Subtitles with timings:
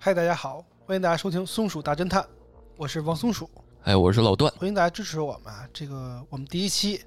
[0.00, 2.20] 嗨，大家好，欢迎大家收听《松鼠大侦探》，
[2.76, 3.48] 我是王松鼠，
[3.84, 4.52] 哎，我是老段。
[4.58, 5.68] 欢迎大家支持我们啊！
[5.72, 7.00] 这个我们第一期，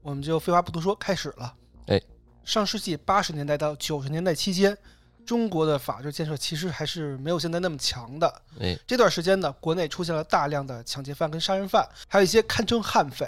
[0.00, 1.54] 我们就废话不多说，开始了。
[1.86, 2.02] 哎，
[2.42, 4.76] 上世纪八十年代到九十年代期间，
[5.24, 8.42] 中国的法治建设其实还是没有现在那么强的。
[8.58, 13.24] 哎，这段时间呢，国内出现了大量的抢劫犯跟杀人犯，还有一些堪称悍匪。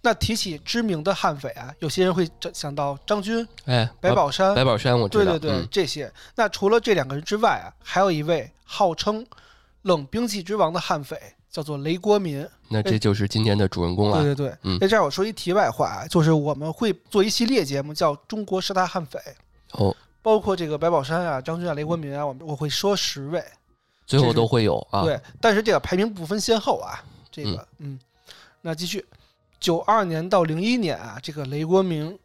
[0.00, 5.24] 那提起知名的悍匪啊，有些人会想到张军、哎，白宝山、白宝山，我知道。
[5.24, 6.10] 对对对，这些。
[6.36, 9.26] 那除了这两个人之外啊，还有一位号称
[9.82, 11.20] 冷兵器之王的悍匪，
[11.50, 12.46] 叫做雷国民。
[12.68, 14.22] 那这就是今天的主人公了。
[14.22, 14.78] 对对对，嗯。
[14.78, 19.18] 在这儿我说一题外话啊，就是我们会做一系列节目，叫《中国十大悍匪》。
[19.84, 19.94] 哦。
[20.22, 23.42] 包括这个白宝山啊、张军啊、雷国民啊，我们我会说十位，
[24.06, 25.02] 最后都会有啊。
[25.02, 27.02] 对，但是这个排名不分先后啊。
[27.32, 27.98] 这个，嗯，
[28.60, 29.04] 那继续。
[29.60, 32.18] 九二年到零一年啊，这个雷国明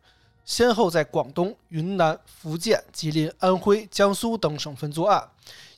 [0.46, 5.30] 先后在广东、云南、福建、吉林、安徽、江苏等省份作案。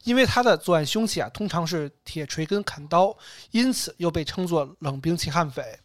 [0.03, 3.15] 因为他的作案凶器啊，通常是铁锤跟砍刀，
[3.51, 5.79] 因此又被称作冷兵器悍匪。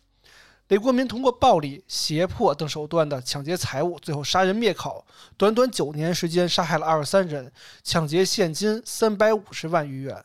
[0.69, 5.05] 雷国民通过暴力、胁迫等手段的抢劫财物，最后杀人灭口。
[5.37, 7.51] 短短九年时间，杀害了二十三人，
[7.83, 10.25] 抢劫现金三百五十万余元，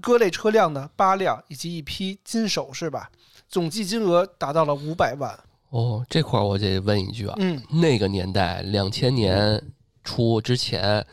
[0.00, 3.10] 各类车辆呢八辆，以及一批金首饰吧。
[3.54, 5.32] 总计金额达到了五百万
[5.70, 9.62] 哦，这块儿我得问一句啊，嗯，那个年代两千年
[10.02, 11.06] 初之前，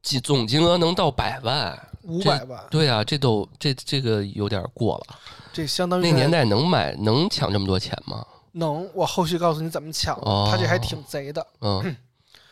[0.00, 1.78] 计总金额能到百万？
[2.04, 2.64] 五百万？
[2.70, 5.18] 对啊，这都这这个有点过了，
[5.52, 8.24] 这相当于那年代能买能抢这么多钱吗？
[8.52, 10.18] 能，我后续告诉你怎么抢。
[10.50, 11.46] 他这还挺贼的。
[11.60, 11.94] 嗯，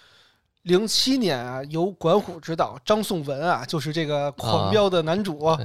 [0.64, 5.58] 零七年啊，由管虎执导，张颂文啊，就是这个狂飙的男主啊。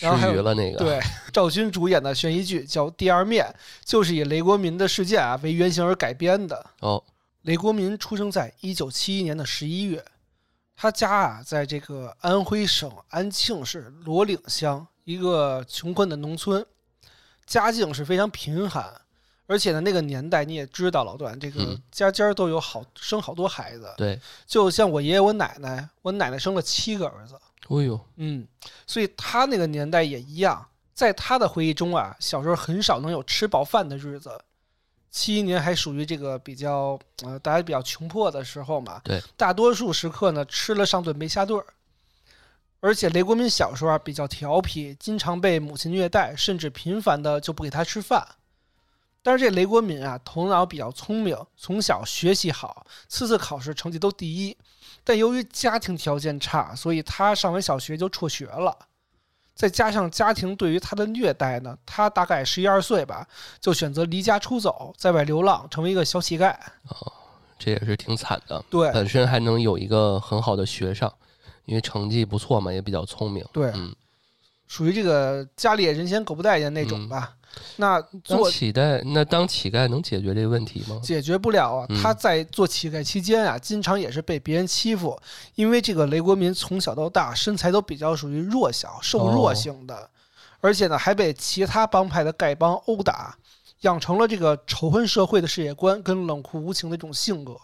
[0.00, 1.00] 然后还有了那个对
[1.32, 3.46] 赵军主演的悬疑剧叫《第二面》，
[3.84, 6.66] 就是以雷国民的事件啊为原型而改编的。
[6.80, 7.02] 哦，
[7.42, 10.04] 雷国民出生在一九七一年的十一月，
[10.74, 16.66] 他家啊在这个安徽省安庆市罗岭乡一个穷困的农村，
[17.46, 19.00] 家境是非常贫寒，
[19.46, 23.94] 而且呢那个年代你也知道，老段这个家家都有好生好多孩子。
[23.96, 27.38] 对，就像我爷爷我奶奶，我奶奶生了七个儿子。
[27.68, 28.46] 哦呦，嗯，
[28.86, 34.30] 所以他那个年代也一样，在他的回忆中啊，小时候很少能有吃饱饭的日子。
[35.10, 41.64] 七一年还属于这个比较呃大家比较穷迫的时候嘛，对，大多数时刻呢吃了上顿没下顿儿。
[42.80, 48.26] 而且雷国民小时候啊比较调皮，经常被母亲虐待，甚至频繁的就不给他吃饭。
[49.22, 54.56] 但是这雷国民啊头脑比较聪明，从小学习好，次次考试成绩都第一。
[55.04, 58.76] 但由于家庭条件差，所以他上完小学就辍学了。
[59.54, 63.24] 再加上家庭对于他的虐待呢，他大概十一二岁吧，
[63.60, 66.52] 就选择离家出走，在外流浪，成为一个小乞丐。
[66.88, 67.12] 哦，
[67.56, 68.64] 这也是挺惨的。
[68.68, 71.12] 对，本身还能有一个很好的学上，
[71.66, 73.44] 因为成绩不错嘛，也比较聪明。
[73.52, 73.94] 对，嗯，
[74.66, 77.36] 属于这个家里人嫌狗不待见那种吧。
[77.76, 81.00] 那做乞丐，那当乞丐能解决这个问题吗？
[81.00, 81.86] 解决不了啊！
[82.02, 85.16] 他在做乞丐期间啊，经常也是被别人欺负。
[85.54, 90.10] 因为这个雷国民从小到大身材都比较属于弱小、瘦弱型的，
[90.60, 93.38] 而且呢还被其他帮派的丐帮殴打，
[93.82, 97.56] 养成了这个仇恨社会的世界观跟冷酷无情的这种性格。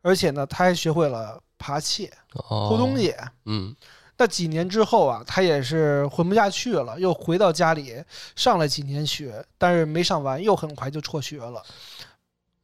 [0.00, 3.12] 而且呢，他还学会了扒窃、偷东西。
[3.46, 3.74] 嗯。
[4.20, 8.02] 那几年之后啊，他也是混不下去了，又回到家里
[8.34, 11.62] 上了几年学，但是没上完，又很快就辍学了。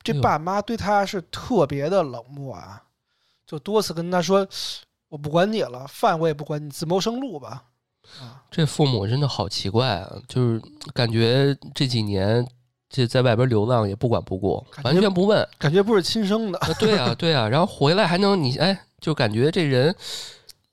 [0.02, 2.82] 这爸妈对他是特别的冷漠啊，
[3.46, 4.46] 就多次跟他说
[5.08, 7.62] ：“我不管你了，饭我也不管你，自谋生路吧。”
[8.20, 10.60] 啊，这父母真的好奇怪啊，就是
[10.92, 12.44] 感觉这几年
[12.90, 16.60] 这在外边流浪也不管不顾，完全不问，感觉不是亲生的。
[16.80, 19.94] 对啊，对啊，然后回来还能你哎，就感觉这人。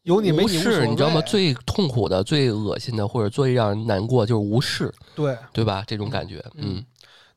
[0.03, 1.21] 有你没你无视，你知道吗？
[1.21, 5.83] 最痛苦的、最恶心的，或者最让人难过，就是无视，对对吧？
[5.85, 6.83] 这种感觉，嗯。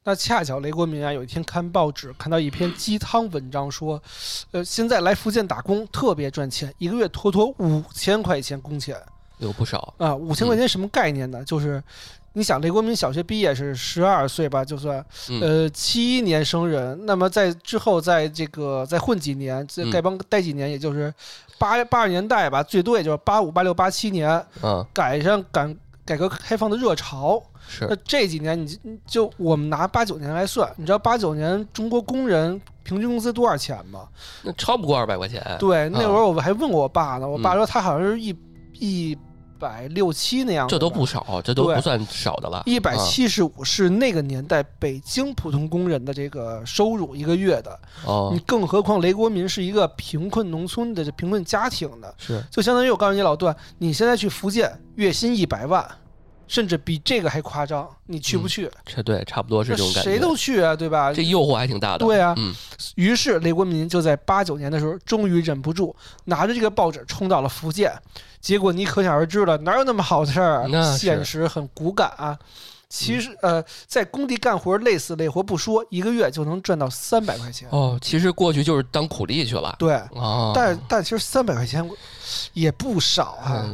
[0.07, 4.03] 那恰巧雷国民啊，有一天看报纸，看到一篇鸡汤文章，说，
[4.51, 8.95] 呃，现在来福建打工特别赚钱，一个月妥妥五千块钱工钱，
[9.39, 10.15] 有不少啊。
[10.15, 11.43] 五千块钱什么概念呢？
[11.45, 11.83] 就是
[12.35, 15.03] 你想，雷国民小学毕业是十二岁吧，就算，
[15.41, 21.11] 呃，七一年生人，那么在之后，在这个再混几年，在丐帮待几年，也就是
[21.59, 27.43] 八八十年代吧，最多也就是八五、八六、八七年，嗯，赶上赶改革开放的热潮。
[27.67, 34.07] 是，那这几年你就我们拿八九年来算，你知道八九年中国工人平均工资多少钱吗？
[34.43, 35.43] 那超不过二百块钱。
[35.59, 38.37] 对，那会儿我还问过我爸呢，我爸说他好像是一
[38.75, 39.17] 一
[39.65, 42.63] 百六七那样，这都不少，这都不算少的了。
[42.67, 47.81] 一百七十五是那个年代北京普通工人的这个收入一个月的。
[48.05, 55.83] 哦，你更何况雷国民是一个贫困农村的贫困家庭的，是就相当于我告诉你老段，你现在去福建，月薪一百万。
[56.47, 58.71] 甚至比这个还夸张，你去不去？
[58.85, 60.11] 这对，差不多是这种感觉。
[60.11, 61.13] 谁都去啊，对吧？
[61.13, 61.99] 这诱惑还挺大的。
[61.99, 62.55] 对啊，嗯。
[62.97, 65.95] 于是雷国民就在八九年的时候，终于忍不住
[66.25, 67.93] 拿着这个报纸冲到了福建。
[68.41, 70.69] 结果你可想而知了，哪有那么好的事儿？
[70.97, 72.39] 现实很骨感啊。
[72.97, 77.69] 其实，呃，在工地干活累死累活不说，一个月就能赚到三百块钱。
[77.73, 79.75] 哦，其实过去就是当苦力去了。
[79.81, 80.01] 对，
[80.55, 81.85] 但但其实三百块钱
[82.53, 83.69] 也不少啊。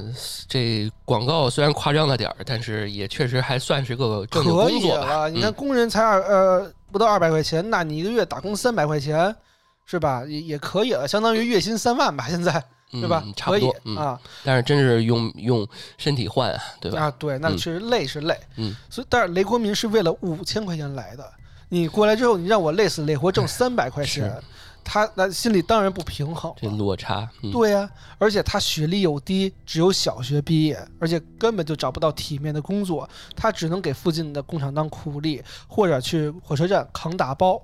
[0.49, 5.29] 这广告虽然夸张了点儿，但是也确实还算是个正经工作了。
[5.29, 9.37] 你看工人才二呃不到二百块钱，那你一个月打工三百块钱，
[9.85, 10.25] 是吧？
[10.27, 12.65] 也也可以了，相当于月薪三万吧，现在。
[12.93, 13.25] 对吧？
[13.37, 15.67] 差不多啊，但是真是用用
[15.97, 17.03] 身体换啊，对吧？
[17.03, 21.33] 啊，对，那确实累是累，嗯，所以但是雷国民是为了五千块钱来的，
[21.69, 24.43] 你过来之后，你让我累死累活挣 三百块钱，
[24.83, 27.89] 他那心里当然不平衡，这落差，对呀，
[28.19, 37.63] 而且他学历又低，只有小学毕业，而且根本就找不到体面的工作，他只能给附近的工厂当苦力，或者去火车站扛大包。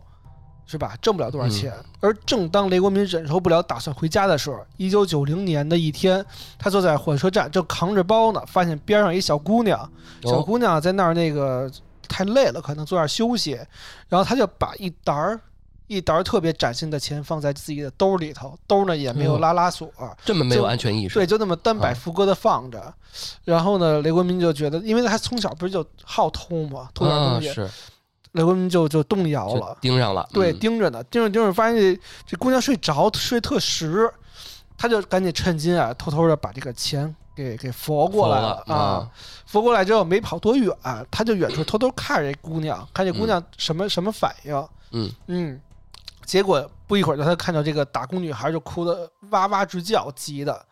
[0.66, 0.96] 是吧？
[1.00, 1.72] 挣不了多少钱。
[2.00, 6.24] 而正当雷国民忍受不了，打算回家的时候，一九九零年的一天，
[6.58, 9.88] 他坐在火车站正扛着包呢，发现边上一小姑娘，
[10.22, 11.70] 小姑娘在那儿那个
[12.08, 13.58] 太累了，可能坐那儿休息。
[14.08, 15.40] 然后他就把一沓儿
[15.86, 19.88] 一沓儿特别崭新的钱放在自己的兜里头，兜呢也没有拉拉锁，
[20.24, 21.14] 这么没有安全意识。
[21.14, 22.92] 对，就那么单摆副歌的放着。
[23.44, 27.52] 然后呢，雷国民就觉得，因为他从小不是就好偷嘛，偷点东西。
[27.52, 27.68] 是。
[28.36, 34.08] 雷国民就就动摇了，盯上了，对，盯着呢，盯着盯着，发现这这姑娘睡着，睡特实，
[34.76, 39.10] 他就赶紧趁机啊，偷偷的把这个钱给给佛过来了啊，
[39.46, 40.70] 佛过来之后没跑多远，
[41.10, 45.10] 他就远处偷偷看着这姑娘，看这姑娘什么什么反应，嗯。
[45.26, 45.60] 嗯，
[46.24, 50.64] 结果不一会儿，他看到这个打工女孩就哭的哇哇直叫，急的。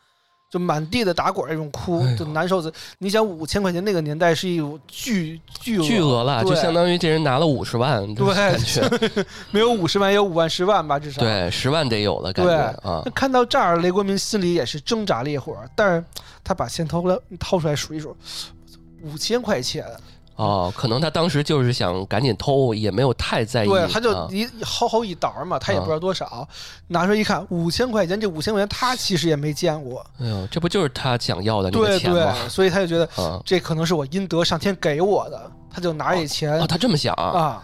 [0.55, 2.73] 就满地的打滚那种哭，就难受死。
[2.99, 8.25] 你想五千块钱那个年代是一种巨巨巨额了，就相当于这人拿了五十万，对，
[9.51, 12.33] 没有五十万有五万十万吧，至少对十万得有了。
[12.33, 12.55] 感觉
[12.89, 16.05] 啊，看到这儿，雷国民心里也是挣扎烈火，但是
[16.45, 18.17] 他把钱掏来掏出来数一数，
[19.03, 19.85] 五千块钱。
[20.37, 23.69] 哦，可能他当时就是想赶紧偷，也没有太在意。
[23.69, 26.47] 对，他就一薅薅一沓嘛，他也不知道多少，
[26.89, 30.05] 拿出来一看，五千块钱，这五千块钱他其实也没见过。
[30.21, 32.35] 哎呦，这不就是他想要的那个钱吗？
[32.49, 33.09] 所以他就觉得，
[33.45, 36.53] 这可能是我阴德上天给我的，他就拿这钱。
[36.59, 37.63] 啊，他这么想啊？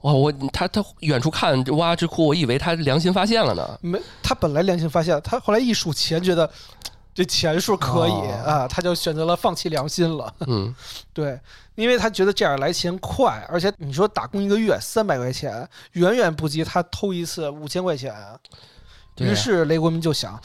[0.00, 3.78] 哇，我他他远处看哇直哭，我以为他良心发现了呢。
[3.82, 6.48] 没，他本来良心发现，他后来一数钱，觉得。
[7.16, 8.12] 这钱数可以
[8.44, 10.34] 啊，他就选择了放弃良心了。
[10.46, 10.74] 嗯，
[11.14, 11.40] 对，
[11.74, 18.14] 因为他觉得这样来钱快，而且你说打工一个月三百块钱，远远不及他偷一次五千块钱。
[19.16, 20.38] 于是雷国民就想，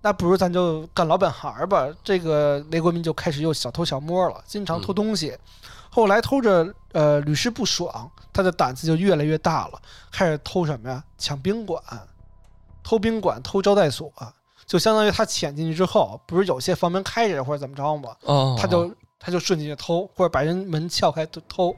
[0.00, 1.86] 那不如咱就干老本行吧。
[2.02, 5.36] 这个雷国民就开始又小偷小摸了，经常偷东西。
[5.90, 9.78] 后来偷着呃屡试不爽，他的胆子就越来越大了，
[10.10, 11.04] 开始偷什么呀？
[11.18, 11.82] 抢宾馆，
[12.82, 14.10] 偷宾馆，偷招待所。
[14.68, 18.14] 就相当于他潜进去之后，不是有些房门开着或者怎么着吗？
[18.24, 21.74] 哦，他就他就顺进去偷，或者把人门撬开偷。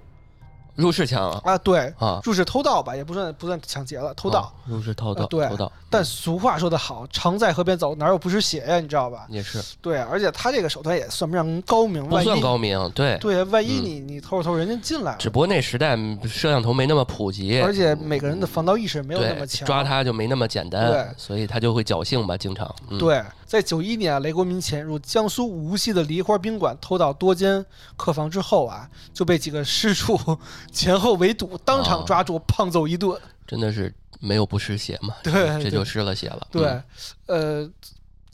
[0.81, 4.53] 入室抢啊，对啊，入室偷盗吧，也不算不算抢劫了，偷盗。
[4.67, 5.71] 入室偷盗，对，偷盗。
[5.89, 8.81] 但俗话说得好，常在河边走，哪有不湿鞋呀？
[8.81, 9.27] 你知道吧？
[9.29, 9.63] 也是。
[9.83, 12.91] 对，而且他这个手段也算不上高明，不算高明。
[12.95, 15.19] 对对，万一你你偷着偷，人家进来了。
[15.19, 15.97] 只不过那时代
[16.29, 20.87] 摄像头没那么普及，而且每个人的防盗意识没有那么强，抓他就没那么简单。
[20.91, 22.73] 对，所以他就会侥幸吧，经常。
[22.99, 27.67] 对，在九一年，雷国民潜入江苏无锡的梨花宾馆，偷盗多间
[27.97, 30.17] 客房之后啊，就被几个失主
[30.71, 31.59] 前后围堵。
[31.65, 35.17] 当场抓住，胖揍一顿，真的是没有不湿鞋嘛？
[35.25, 36.47] 对，这就湿了鞋了。
[36.53, 36.81] 对，
[37.27, 37.69] 呃，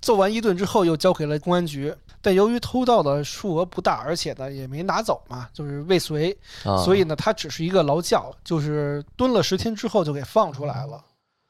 [0.03, 1.95] 揍完一顿之后，又交给了公安局。
[2.21, 6.37] 但由于偷盗的数额不大，而且呢也没拿走嘛，就是未遂，
[6.85, 11.03] 所以呢他只是一个劳教，就是蹲了十天之后就给放出来了，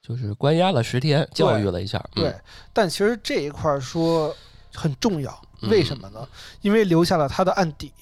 [0.06, 2.04] 就是关押了十天，教育了一下。
[2.14, 2.32] 对，
[2.72, 4.32] 但其实这一块说
[4.72, 6.26] 很重要，为什么呢？
[6.60, 7.92] 因为留下了他的案底。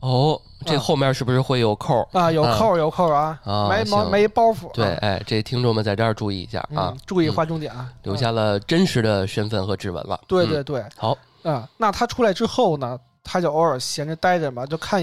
[0.00, 2.30] 哦，这后面是不是会有扣啊？
[2.30, 3.40] 有扣，有扣啊！
[3.68, 4.70] 没没没包袱。
[4.72, 7.90] 对，哎，这听众们在这儿注意一下啊，注意划重点啊！
[8.02, 10.20] 留下了真实的身份和指纹了。
[10.28, 11.68] 对对对，好啊。
[11.78, 15.02] 那他出来之后呢，他就偶尔闲着待着嘛，就看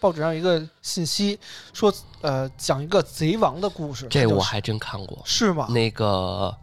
[0.00, 1.38] 报纸上一个信息，
[1.72, 1.92] 说
[2.22, 4.06] 呃讲一个贼王的故事。
[4.08, 5.66] 这我还真看过，是吗？
[5.70, 6.54] 那个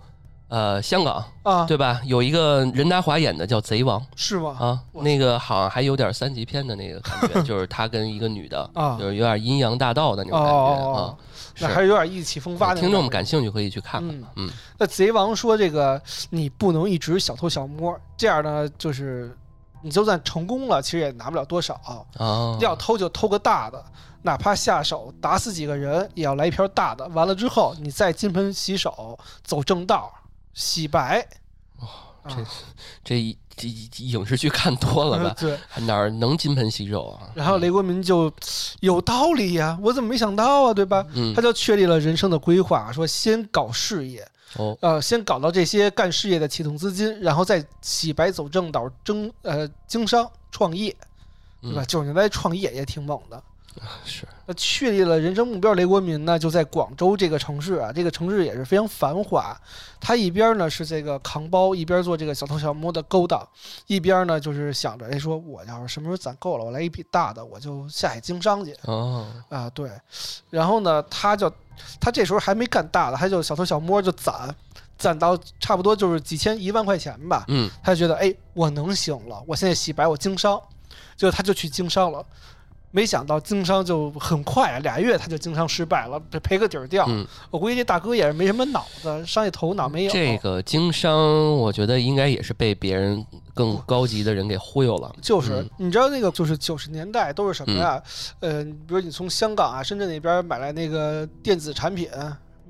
[0.50, 2.00] 呃，香港啊，对吧？
[2.06, 4.56] 有一个任达华演的叫《贼王》是吗？
[4.58, 11.18] 啊，那个好像还有点三级片的那个感觉， 就是他跟一个女的，啊就是有点阴阳大道的那种感觉啊哦。
[11.60, 14.26] 那还是有点意气风发的听众们感兴趣可以去看看嗯。
[14.36, 19.36] 嗯那贼王说这个你不能一直小偷小摸，这样呢就是
[19.82, 21.74] 你就算成功了，其实也拿不了多少。
[22.18, 23.84] 啊，要偷就偷个大的，
[24.24, 27.08] 哪怕下手打死几个人，也要来一瓢大的。
[27.10, 30.12] 完了之后，你再金盆洗手，走正道，
[30.54, 31.28] 洗白。
[31.80, 31.88] 哦
[32.30, 32.36] 这
[33.06, 35.34] 这一这一影视剧看多了吧？
[35.40, 37.30] 对，还哪儿能金盆洗手啊？
[37.34, 38.30] 然后雷国民就
[38.82, 41.06] 有道理呀、我怎么没想到啊，对吧？
[41.16, 50.96] 嗯他就确立了人生的规划，说先搞事业，哦呃，先搞到这些干事业的启动资金，然后再洗白走正道，争呃经商创业，
[51.62, 51.84] 对吧？
[51.84, 53.44] 嗯九十年代创业也挺猛的。
[54.06, 59.56] 是那确立了人生目标，雷国民呢就在广州这个城市啊，这个城市也是非常繁华。
[60.00, 63.46] 他一边呢是这个扛包，一边做这个小偷小摸的勾当，
[63.88, 69.70] 一边呢就是想着，哎，说我要是什么时候攒够了，我来一笔大的，我就下海经商去哦啊。
[69.72, 69.92] 对，
[70.50, 71.52] 然后呢，他就
[72.00, 74.56] 他这时候还没干大的，他就小偷小摸就攒，
[74.98, 77.44] 攒到差不多就是几千一万块钱吧。
[77.50, 80.62] 嗯他就觉得，哎，我能行了，我现在洗白，我经商，
[81.18, 82.26] 就他就去经商了。
[82.92, 87.06] 没想到经商就很快啊，俩月他就经商失败了，赔赔个底儿掉。
[87.10, 90.12] 嗯，我估计这大哥也是没什么脑子，商业头脑没有。
[90.12, 95.14] 这个经商，我觉得应该也是被别人更高级的人给忽悠了。
[95.22, 98.02] 就是、嗯你知道那个就是九十年代都是什么呀？
[98.40, 102.10] 呃，比如你从香港啊、深圳那边买来那个电子产品、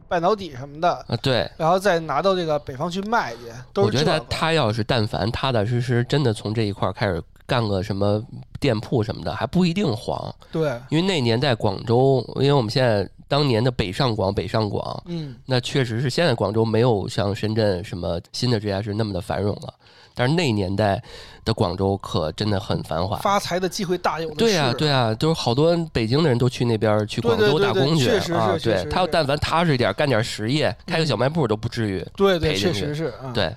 [0.08, 3.40] 半导体什么的，啊，对，然后再拿到这个北方去卖去，
[3.74, 8.22] 都我觉得他要是但凡踏踏实实，真的从这一块儿开始干个什么
[8.60, 10.36] 店铺什么的，还不一定黄。
[10.52, 19.74] 对，因为那年代广州，因为我们现在当年的北上广，北上广，嗯，那确实是现在广州没有像深圳什么新的直辖市那么的繁荣了，
[20.14, 21.02] 但是那年代
[21.46, 23.18] 的广州可真的很繁华。
[23.18, 24.40] 发财的机会大有的是。
[24.40, 28.58] 对呀、对呀、就是好多北京的人都去那边去广州打工去啊。
[28.62, 32.06] 对他要但凡踏实一点，干点实业，开个小卖部都不至于。
[32.16, 33.32] 对对，确实是啊。
[33.34, 33.54] 对，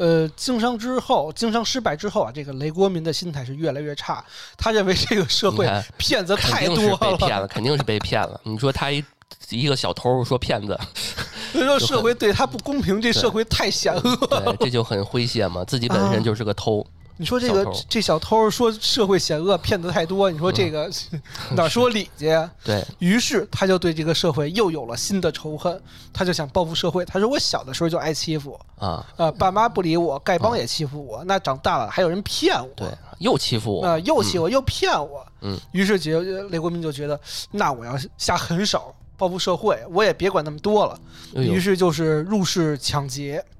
[0.00, 4.24] 呃，经商之后，经商失败之后啊，这个雷国民的心态是越来越差。
[4.56, 8.40] 他认为这个社会 骗子太多被了，骗了，肯定是被骗了。
[8.44, 9.04] 你说他一
[9.50, 10.78] 一个小偷说骗子，
[11.52, 14.16] 所以说社会对他不公平，这社会太险恶。
[14.26, 16.86] 对，这就很诙谐嘛，自己本身就是个偷。
[17.20, 20.90] 你说这个小这小偷说社会险恶，骗子太多，你说这个
[21.54, 22.34] 哪说理去？
[22.64, 25.78] 对，于是他就对这个社会又有了新的仇恨，
[26.14, 27.04] 他就想报复社会。
[27.04, 33.86] 他说我小的时候就挨欺负，啊，呃，爸妈不理我，丐帮也欺负我，那长大了还有人骗我，对，又欺负我。
[33.86, 40.98] 啊，又欺负我，又骗我，嗯，于是觉雷国民就觉得，那我要下狠手报复社会，我也别管那么多了，
[41.34, 43.44] 于是就是入室抢劫。
[43.44, 43.59] 哦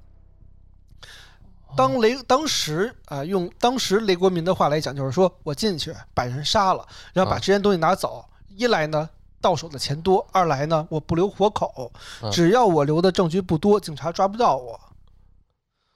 [1.76, 8.24] 当雷当时啊、用当时雷国民的话来讲，就是说我进去把人杀了，然后把啊这些东西拿走。
[8.56, 9.08] 一来呢，
[9.40, 11.90] 到手的钱多；二来呢，我不留活口，
[12.22, 14.78] 嗯只要我留的证据不多，警察抓不到我。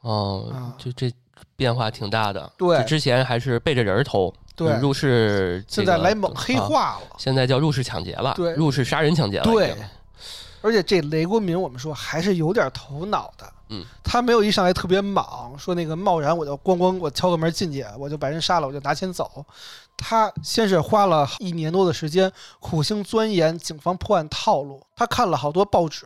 [0.00, 1.12] 哦啊，就这
[1.56, 2.50] 变化挺大的。
[2.56, 7.16] 对之前还是背着人偷，对，入室这现在来猛黑啊化了。
[7.18, 9.44] 现在叫入室抢劫了，对入室杀人抢劫了。
[9.44, 9.76] 对，
[10.62, 13.52] 而且这雷国民，我们说还是有点头脑的。
[13.74, 19.44] 嗯，他没有一上来特别莽，说那个贸然我就咣咣我敲个门进去，我就把人杀了，我就拿钱走。
[19.96, 24.80] 他先是花了一年多的时间，苦心钻研警方破案套路。
[24.96, 26.04] 他看了好多报纸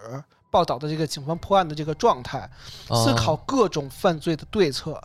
[0.51, 2.49] 报道的这个警方破案的这个状态，
[2.89, 5.01] 思考哦各种犯罪的对策，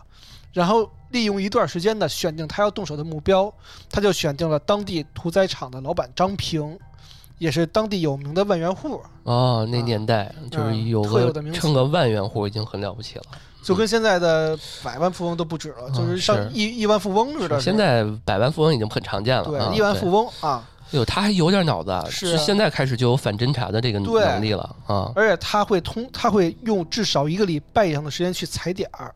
[0.51, 3.53] 然后利用一段时间呢，选定他要动手的目标。
[3.89, 6.77] 他就选定了当地屠宰场的老板张平，
[7.44, 9.02] 也是当地有名的万元户。
[9.24, 13.26] 哦，那啊年代就是嗯有特有的名气个称个万元户已经很了不起了。
[13.62, 17.60] 就跟现在的百万富翁都不止了，嗯就是像亿亿万富翁似的。
[17.60, 25.12] 现在百万富翁已经很常见了对啊，对亿万富翁啊，哟，他还有点脑子，是啊现在开始就有反侦查的这个对能力了啊。
[25.16, 29.14] 而且他会通，他会用至少一个礼拜以上的时间去踩点儿。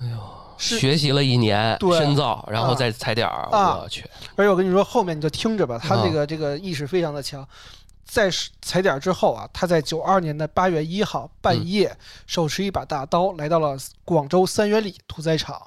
[0.00, 4.04] 哎呦，是学习了一年，深造，然后啊再踩点儿，啊我去，
[4.36, 7.46] 而且我跟你说，后面你就听着吧，他啊这个、这个意识非常的强。
[8.04, 8.30] 在
[8.62, 11.94] 踩点儿之后啊，他在九二年的八月一号半夜，
[12.26, 15.60] 手持一把大刀来到了广州三元里屠宰场，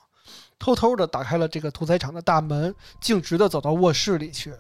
[0.58, 4.54] 偷偷的打开了这个屠宰场的大门，径直的走到卧室里去。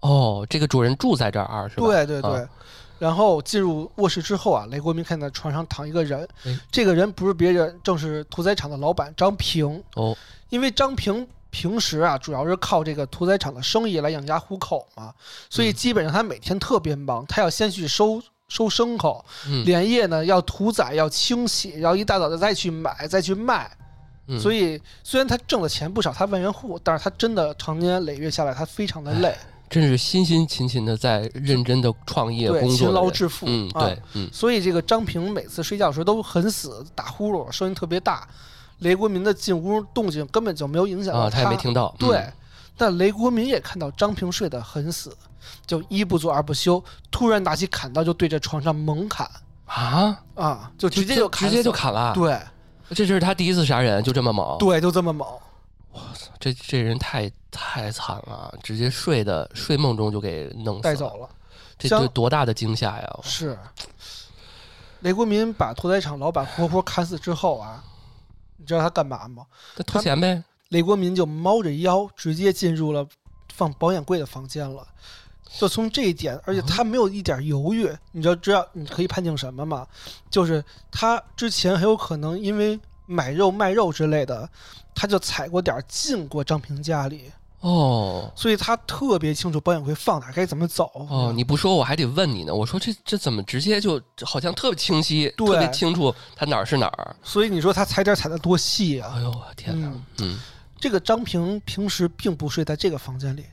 [0.00, 1.86] 哦，这个主人住在这儿是吧？
[1.86, 2.30] 对对对。
[2.30, 2.48] 啊
[2.98, 6.58] 然后进入卧室之后啊，雷国民看到床上躺一个人，哎。
[6.70, 9.82] 这个人不是别人，正是屠宰场的老板张平。
[9.94, 10.16] 哦，
[10.48, 15.12] 因为张平平时啊，主要是靠这个屠宰场的生意来养家糊口嘛，
[15.50, 15.74] 所以嗯。
[15.74, 23.70] 基本上他每天特别忙，他要先去收收牲口，嗯，连夜呢要屠宰，要清洗，然后一大早的再去买，再去卖。
[24.28, 24.38] 嗯。
[24.38, 29.34] 所以虽然他挣的钱不少，他万元户，但是他真的长年累月下来，他非常的累，
[29.68, 33.46] 真是辛辛勤勤的在认真的创业对，工作勤，劳致富。
[33.48, 33.80] 嗯，啊。
[33.80, 34.28] 对，嗯。
[34.32, 38.26] 所以这个张平每次睡觉的时候都很死，打呼噜，声音特别大。
[38.80, 42.08] 雷国民的进屋动静根本就没有影响到啊，他也没听到，嗯。
[42.08, 42.32] 对，
[42.76, 45.16] 但雷国民也看到张平睡得很死，
[45.66, 49.28] 就一不做二不休，突然拿起砍刀就对着床上猛砍。
[49.64, 52.38] 啊，啊，就直接就直接就砍了，对。
[52.90, 55.26] 这是他第一次杀人，就这么猛，对，就这么猛。
[56.38, 61.28] 这这人太太惨了，直接睡的睡梦中就给弄死，带走了。
[61.78, 63.20] 这这多大的惊吓呀！
[63.22, 63.58] 是，
[65.00, 67.84] 雷国民把屠宰场老板活活砍死之后啊，
[68.56, 69.46] 你知道他干嘛吗？
[69.76, 73.06] 他偷钱呗，雷国民就猫着腰直接进入了
[73.52, 74.86] 放保险柜的房间了。
[75.58, 79.86] 就从这一点，而且他没有一点犹豫，你知道知道你可以判定什么吗？
[80.30, 84.48] 就是他之前很有可能因为买肉卖肉之类的，
[84.94, 90.90] 他就踩过点儿进过张平家里，哦所以他特别清楚保险柜放哪儿该怎么走。
[91.08, 92.54] 哦，你不说我还得问你呢。
[92.54, 97.16] 我说这这怎么直接就好像特别清晰，特别清楚他哪儿是哪儿。
[97.22, 99.14] 所以你说他踩点儿踩的多细啊！
[99.16, 99.88] 哎呦我天哪！
[99.88, 100.38] 嗯嗯
[100.78, 103.46] 这个张平平时并不睡在这个房间里，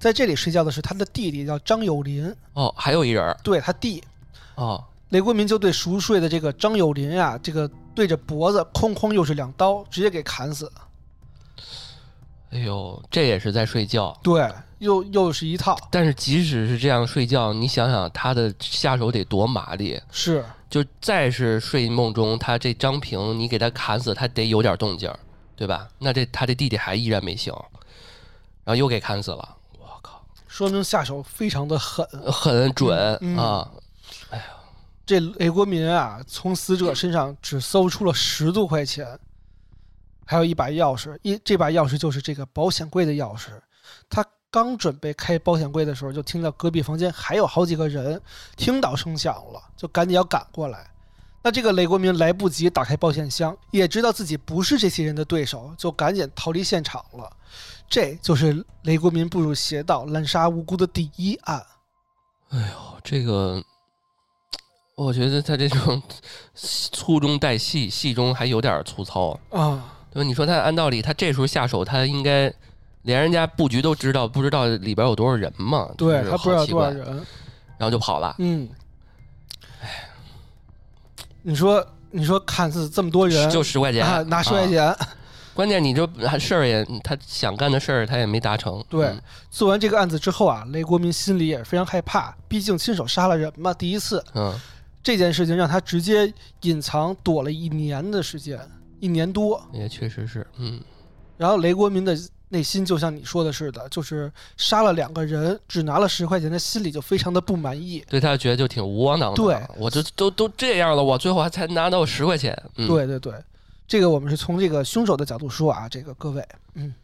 [0.00, 2.34] 在这里睡觉的是他的弟弟，叫张友林。
[2.54, 4.02] 哦，还有一人儿对他弟，
[4.54, 10.72] 哦，雷国民就对熟睡的这个张友林啊，这个对着脖子哐哐又是两刀，直接给砍死。
[12.50, 14.18] 哎呦，这也是在睡觉。
[14.22, 20.00] 对，又又是一套，但是即使是这样睡觉，你想想他的下手得多麻利。
[20.10, 25.12] 是就再是睡梦中，他这张平你给他砍死，他得有点动静，
[25.54, 25.86] 对吧？
[25.98, 27.52] 那这他这弟弟还依然没醒，
[28.64, 29.56] 然后又给砍死了。
[29.78, 32.06] 我靠，说明下手非常的狠。
[32.32, 33.70] 很准、嗯啊！
[35.04, 39.18] 这雷国民啊，从死者身上只搜出了十多块钱，
[40.24, 43.48] 还有一把钥匙，一这把钥匙就是这个保险柜的钥匙。
[44.08, 48.20] 他刚准备开保险柜的时候，就听到隔壁房间还有好几个人，
[48.56, 50.88] 听到声响了，就赶紧要赶过来。
[51.42, 57.28] 那这个雷国民来不及打开保险箱，也知道自己不是这些人的对手，就赶紧逃离现场了。
[57.88, 61.66] 这就是雷国民步入邪道、滥杀无辜的第一案。
[62.50, 63.64] 哎呦，这个，
[64.94, 66.02] 我觉得他这种
[66.54, 69.30] 粗中带细，细中还有点粗糙。
[69.50, 70.26] 啊，对吧？
[70.26, 72.52] 你说他按道理，他这时候下手，他应该
[73.02, 75.88] 连人家布局都知道，不知道里边有多少人嘛？
[75.96, 77.06] 就是对他不知道多少人，
[77.78, 78.34] 然后就跑了。
[78.38, 78.68] 嗯，
[79.82, 80.08] 哎
[81.44, 84.96] 你说你说看似这么多人，就十块钱，啊，拿十块啊钱，
[85.54, 88.84] 关键你这还事儿也，他想干的事儿他也没达成。
[88.88, 94.54] 对嗯做完这个案子之后啊，雷国民心里也是非常害怕，毕竟亲手杀了人嘛，第一次嗯，
[95.02, 98.58] 这件事情让他直接隐藏躲了一年的时间，
[99.00, 99.60] 一年多。
[99.72, 100.80] 也确实是，嗯，
[101.36, 102.16] 然后雷国民的
[102.50, 108.04] 内心就像你说的似的，就是杀了两个人，只拿了十块钱，他心里就非常的不满意。
[108.08, 109.36] 对他觉得就挺窝囊的。
[109.36, 112.56] 对，我这都都这样了，我最后还才拿到十块钱。
[112.76, 113.34] 嗯、对对对，
[113.88, 117.01] 这个我们是从这个凶手的角度说啊，这个各位，嗯啊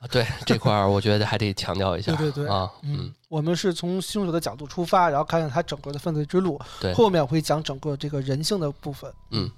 [0.10, 2.12] 对这块儿，我觉得还得强调一下。
[2.14, 9.12] 对对对啊，嗯嗯，，我们是从凶手的角度出发，然后看看他整个的犯罪之路，对后面会讲整个这个人性的部分。
[9.30, 9.50] 嗯，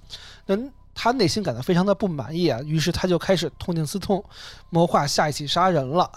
[0.45, 0.57] 那
[0.95, 4.23] 他内心感到非常的不满意啊，于是他就开始痛定思痛，
[4.69, 6.09] 谋划下一起杀人了。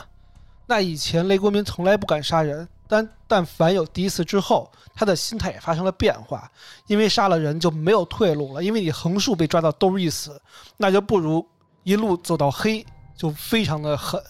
[0.67, 6.51] 那以前雷国民从来不敢杀人，但但凡有第一次之后，他的心态也发生了变化，
[6.87, 10.41] 因为杀了人就没有退路了，因为你横竖被抓到都是一死，
[10.79, 11.47] 那就不如
[11.83, 12.85] 一路走到黑，
[13.23, 14.21] 就非常的狠。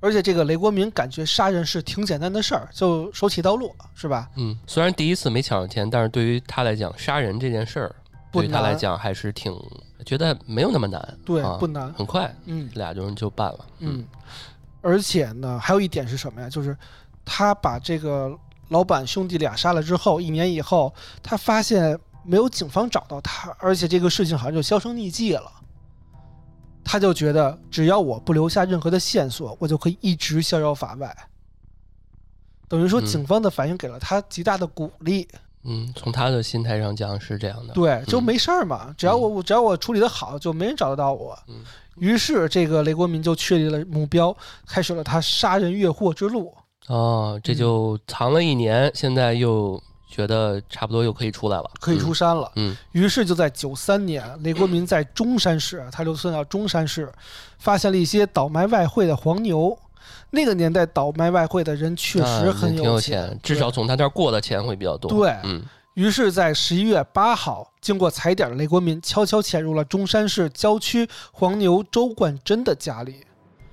[0.00, 4.28] 而且这个雷国民感觉杀人是挺简单的事儿，就手起刀落，是吧？
[4.34, 7.94] 嗯，虽然第一次没抢着钱，但是对于他来讲，杀人这件事儿
[8.32, 9.56] 对于他来讲还是挺
[10.04, 11.16] 觉得没有那么难。
[11.24, 11.92] 对，啊不难。
[11.92, 13.66] 很快，嗯俩人就办了。
[13.78, 14.04] 嗯，
[14.80, 16.50] 而且呢，还有一点是什么呀？
[16.50, 16.76] 就是
[17.24, 18.36] 他把这个
[18.70, 25.52] 老板兄弟俩杀了之后，一年以后，他发现没有警方找到他，而且这个事情好像就销声匿迹了。
[26.84, 31.16] 他就觉得，只要我不留下任何的线索，我就可以一直逍遥法外。
[32.68, 35.26] 等于说，嗯警方的反应给了他极大的鼓励。
[35.64, 37.74] 嗯，从他的心态上讲是这样的。
[37.74, 41.38] 对，就嗯没事儿嘛，只要我我只要我处理的好，就没人找得到我。
[41.48, 41.56] 嗯
[41.96, 44.34] 于是，这个雷国民就确立了目标，
[44.66, 46.54] 开始了他杀人越货之路。
[46.86, 52.50] 哦，这就藏了一年，现在又觉得差不多又可以出来了，可以出山了。
[52.56, 52.76] 嗯。
[52.92, 57.10] 于是就在九三年，雷国民在中山市，他流窜到中山市，
[57.58, 59.78] 发现了一些倒卖外汇的黄牛。
[60.30, 65.10] 那个年代倒卖外汇的人确啊实很挺有钱，至少从他那儿过的钱会比较多。
[65.10, 65.62] 对嗯
[65.94, 73.16] 于是，在十一月八号，经过踩点的雷国民悄悄潜入了中山市郊区黄牛周冠珍的家里。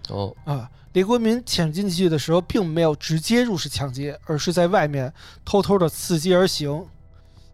[0.10, 5.13] 哦，啊，雷国民潜进去的时候，并没有直接入室抢劫，而是在外面
[5.45, 6.83] 偷偷的伺机而行。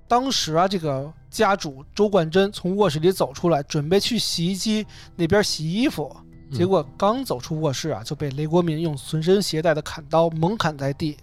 [0.08, 6.16] 当时啊，这个家主周冠珍从卧室里走出来，准备去洗衣机那边洗衣服，
[6.52, 11.18] 嗯结果刚走出卧室啊，就被雷国民用随身携带的砍刀猛砍在地，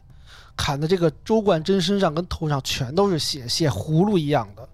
[0.54, 4.68] 砍的这个周冠珍身上跟头上全都是血，血葫芦一样的。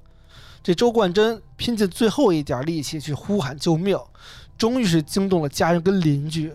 [0.64, 3.96] 这周冠珍拼尽最后一点力气去呼喊救命，
[4.58, 6.52] 终于是惊动了家人跟邻居。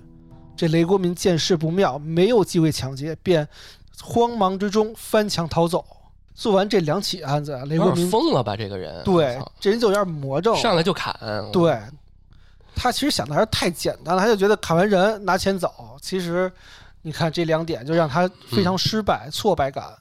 [0.62, 3.47] 这雷国民见势不妙，没有机会抢劫，便
[4.00, 5.84] 慌忙之中翻墙逃走。
[6.36, 8.56] 做完这两起案子啊，雷国民疯了吧？
[8.56, 11.15] 这个人，对这人就有点魔怔，上来就砍，
[11.52, 11.76] 对，
[12.76, 15.97] 他其实想的还是太简单了，他就觉得砍完人拿钱走。
[16.00, 16.52] 其实，
[17.02, 19.91] 你看这两点就让他非常失败、挫败感。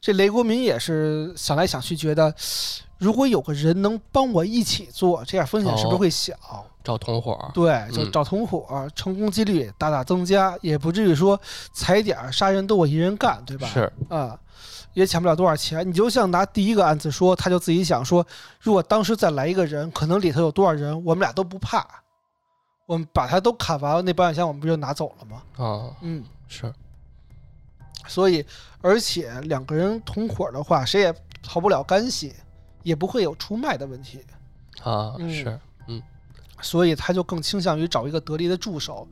[0.00, 2.32] 这雷国民也是想来想去，觉得
[2.98, 6.36] 如果有个人能帮我一起做，这样风险是不是会小？
[6.84, 11.40] 找同伙，对，就嗯找同伙，成功几率大大增加，也不至于说
[11.72, 13.66] 踩点儿杀人都我一人干，对吧？
[13.66, 14.38] 是，啊、
[14.92, 15.88] 也抢不了多少钱。
[15.88, 18.24] 你就像拿第一个案子说，他就自己想说，
[18.60, 21.86] 如果当时再来一个人，可能里头有多少人，我们俩都不怕，
[22.84, 25.42] 我们把他都砍完了，那保险箱我们不就拿走了吗？
[25.56, 26.70] 啊，嗯，是，
[28.06, 28.44] 所以
[28.82, 32.34] 而且两个人同伙的话，谁也逃不了干系，
[32.82, 34.22] 也不会有出卖的问题。
[34.82, 35.58] 啊，嗯是，
[36.64, 39.06] 所以他就更倾向于找一个得力的助手。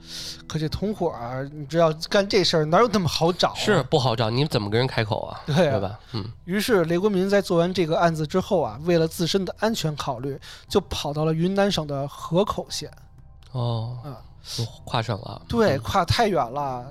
[0.49, 3.55] 可这同伙儿，你知道干这事儿哪有那么好找、啊？
[3.57, 5.41] 是不好找，你怎么跟人开口啊？
[5.47, 6.01] 对啊对吧？
[6.15, 12.91] 嗯，于是雷国民在做完这个案子之后啊，为了自身的安全考虑，就跑到了云南省的河口县。
[13.53, 14.17] 哦，啊
[14.85, 16.85] 跨省了，对，嗯跨太远了。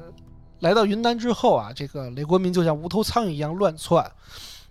[0.59, 4.09] 来到云南之后啊，这个雷国民就像无头苍蝇一样乱窜。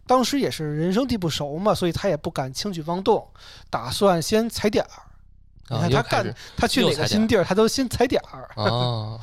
[0.06, 3.26] 当时也是人生地不熟嘛，所以他也不敢轻举妄动，
[3.68, 4.90] 打算先踩点儿。
[5.70, 8.50] 你啊，看他干他去哪个新地儿，他都先踩点儿。
[8.56, 9.18] 啊，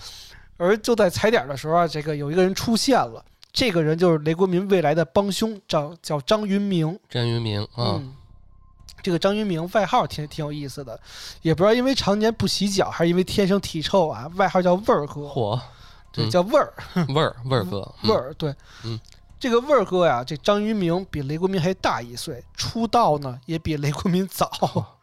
[0.57, 6.97] 而就在踩点儿的时候啊，这个有一个人出现了，这个人就是雷国民未来的帮凶，叫叫张云明。
[7.09, 8.13] 张云明啊，嗯，
[9.03, 10.99] 这个张云明外号挺挺有意思的，
[11.41, 15.59] 也不知道因为常年不洗脚，还是因为天生体臭啊，外号叫味儿哥，嚯，
[16.31, 16.73] 叫味儿
[17.09, 18.99] 味儿味儿哥，嗯味儿，对，嗯。
[19.39, 24.96] 这个味儿哥呀，这张云明比雷国民还大一岁，出道呢也比雷国民早。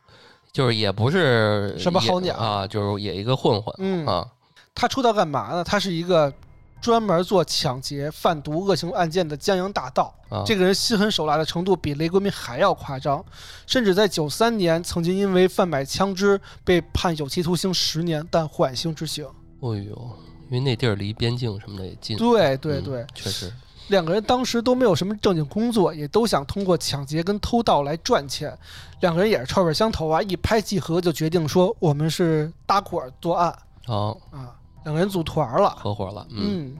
[0.55, 4.27] 就是也不是什么好鸟啊，就是也一个混混嗯，啊，
[4.73, 5.65] 他出道干嘛呢？
[5.65, 6.33] 他是一个
[6.81, 10.15] 专门做抢劫、贩毒恶性案件的江洋大盗。
[10.29, 13.25] 啊这个人心狠手辣的程度比雷国民还要夸张，
[13.67, 19.25] 甚至在九三年曾经因为贩卖枪支被判有期徒刑十年，但缓刑执行。
[19.25, 20.11] 哎呦，
[20.51, 23.53] 因为那地儿离边境什么的也近，嗯对对对，确实，
[23.89, 28.57] 两个人当时都没有什么正经工作，也都想通过抢劫跟偷盗来赚钱。
[29.01, 33.55] 两个人也是臭味相投啊，一拍即合，就决定说我们是搭伙儿作案
[33.87, 34.57] 好啊。
[34.85, 36.79] 两个人组团了，合伙了，嗯，嗯。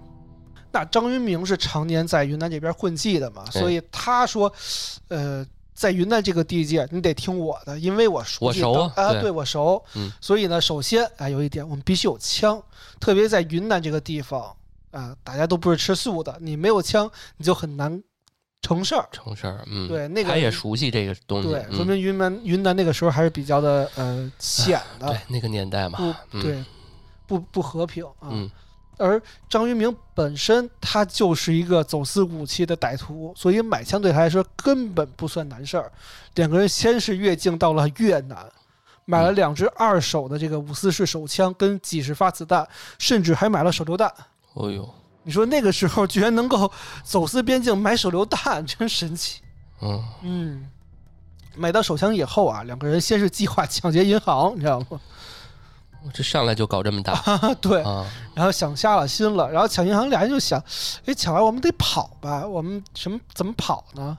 [0.73, 4.53] 那张云明是常年在云南这边混迹的嘛，所以他说，
[5.09, 9.83] 呃，在云南这个地界，你得听我的，因为我熟悉我熟啊啊，对对我熟。
[9.95, 12.61] 嗯所以呢，首先啊，有一点我们必须有枪，
[12.99, 14.55] 特别在云南这个地方
[14.95, 18.03] 啊，大家都不是吃素的，你没有枪，你就很难
[18.63, 19.07] 成事儿。
[19.13, 25.99] 成事儿，嗯，对那个他也熟悉这个东西，对，嗯说明云南云南那个时候还是比较的呃险的，对那个年代嘛，
[26.31, 26.65] 对，
[27.27, 28.31] 不不和平啊。
[28.31, 28.51] 嗯
[28.97, 35.91] 而张云明本身他就是一个走私武器的歹徒，所以买枪对他来说根本不算难事儿。
[36.37, 38.49] 两个人先是越境到了越南，
[39.05, 44.09] 买了两支二手的这个五四式手枪跟几十发子弹，甚至还买了手榴弹。
[44.55, 44.89] 哦呦，
[45.23, 46.71] 你说那个时候居然能够
[47.03, 49.41] 走私边境买手榴弹， 真神奇。
[49.83, 50.71] 嗯，嗯，
[51.57, 55.01] 买到手枪以后啊，两个人先是计划抢劫银行，你知道吗？
[56.13, 57.15] 这上来就搞这么大
[57.63, 60.63] 对，啊，然后想瞎了心了，然后抢银行，俩人就想，
[61.07, 62.47] 哎，抢完我们得跑吧？
[62.47, 64.19] 我们什么怎么跑呢？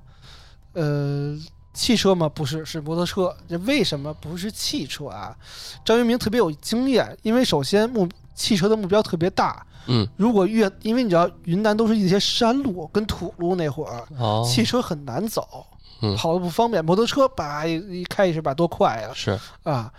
[0.73, 1.37] 呃，
[1.73, 2.27] 汽车吗？
[2.27, 3.35] 不是，是摩托车。
[3.47, 5.37] 这为什么不是汽车啊？
[5.85, 15.65] 张云明特别有经验，因为首先目汽车的目标特别大，嗯，如果越因为你知道云南都是一些山路跟土路，那会儿哦，汽车很难走。
[16.01, 16.15] 嗯。
[16.17, 19.91] 跑的不方便，摩托车叭一一开一是把多快呀是，啊！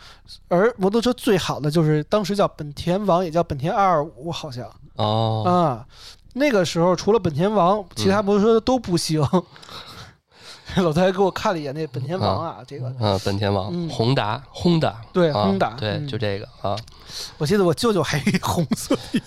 [0.49, 4.71] 而摩托车最好的就是当时叫本田王，也叫本田二二五，好像。
[4.97, 5.87] 哦，啊，
[6.35, 9.27] 那个时候除了本田王，其他摩托车都不行。
[10.77, 12.93] 老太太给我看了一眼那本田王啊，这个。
[13.01, 16.07] 嗯，本田王嗯，宏达，宏达，啊对宏达对，嗯。
[16.07, 16.77] 就这个啊，
[17.39, 19.23] 我记得我舅舅还有一红色的，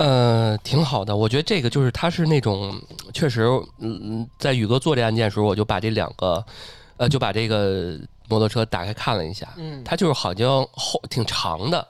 [0.00, 2.80] 呃，挺好的，我觉得这个就是他是那种
[3.12, 3.46] 确实，
[3.80, 6.42] 嗯，在宇哥做这案件的时候，我就把这两个，
[6.96, 11.86] 呃，就把这个摩托车打开看了一下，嗯，它就是好像后挺长的，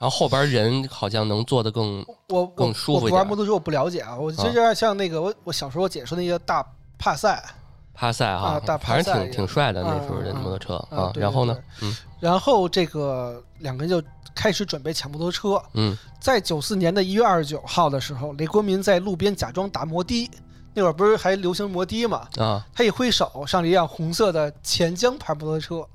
[0.00, 4.16] 然后后边人好像能坐得更我我更舒服一点我玩摩托车，我不了解啊。
[4.16, 6.66] 我就有点像那个我我小时候我姐说那个大
[6.98, 7.44] 帕赛，
[7.94, 14.02] 帕赛哈，啊大帕反正赛挺挺帅的啊那时候的啊摩托车啊然后呢，嗯然后这个两个人就
[14.34, 15.60] 开始准备抢摩托车。
[15.74, 20.30] 嗯在九四年的一月二十九号的时候，雷国民在路边假装打摩的，
[20.74, 22.28] 那会儿不是还流行摩的嘛？
[22.36, 25.86] 啊他一挥手，上了一辆红色的钱江牌摩托车。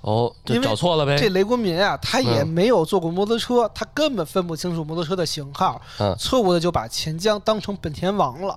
[0.00, 8.56] 哦，就因为找错了呗，这雷国民啊，他也嗯没有坐过摩托车，他根本分不清楚摩托车的型号，嗯错误的就把钱江当成本田王了。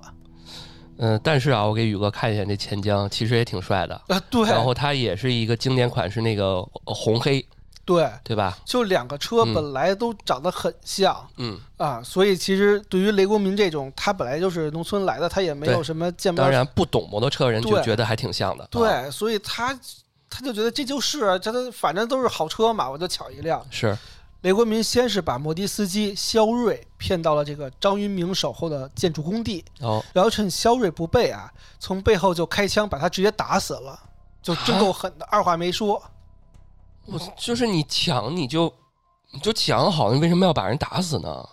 [0.98, 7.44] 嗯，但是啊，我给宇哥看一下这钱江，其实也挺帅的，啊，对，然后它也是一个经典款是，那个呃红黑，
[7.84, 8.56] 对，对吧？
[8.64, 19.76] 就两个车嗯本来都长得很像、嗯，啊，所以其实对于雷国民这种，他本来就是农村来的，他也没有什么见当然不懂摩托车的人就觉得还挺像的，啊，对，所以他
[20.30, 23.62] 他就觉得这就是啊这他反正都是好车嘛，我就抢一辆。
[23.70, 23.96] 是，
[24.42, 33.98] 雷国民先是把摩的司机肖瑞骗到了这个张云明守候的建筑工地，哦，然后趁肖瑞不备啊，从背后就开枪把他直接打死了，
[34.42, 36.02] 就真够狠的，二话没说。
[37.06, 38.72] 我就是你抢你就
[39.32, 41.48] 你就抢好，你为什么要把人打死呢？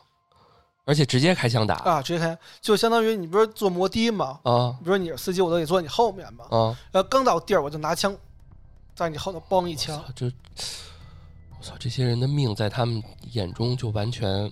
[0.85, 4.39] 而且直接开枪打啊，直接开，就相当于你不是坐摩的吗？
[4.41, 6.45] 啊比如说你是司机，我都得坐你后面嘛。
[6.49, 6.75] 啊！
[6.91, 8.15] 然后刚到地儿，我就拿枪
[8.95, 10.31] 在你后头嘣一枪操，这
[11.59, 14.45] 我操，这些人的命在他们眼中就完全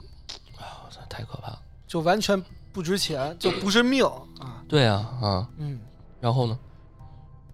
[0.57, 1.61] 啊，我操，太可怕了。
[1.87, 2.43] 就完全
[2.73, 4.03] 不值钱，就不是命
[4.39, 4.61] 啊。
[4.67, 5.79] 对啊啊，嗯，
[6.19, 6.59] 然后呢？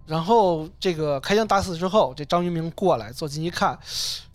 [0.05, 3.77] 然后这个开枪打死之后，这张云明过来走近一看，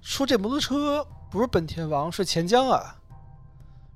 [0.00, 2.96] 说这摩托车不是本田王，是钱江啊。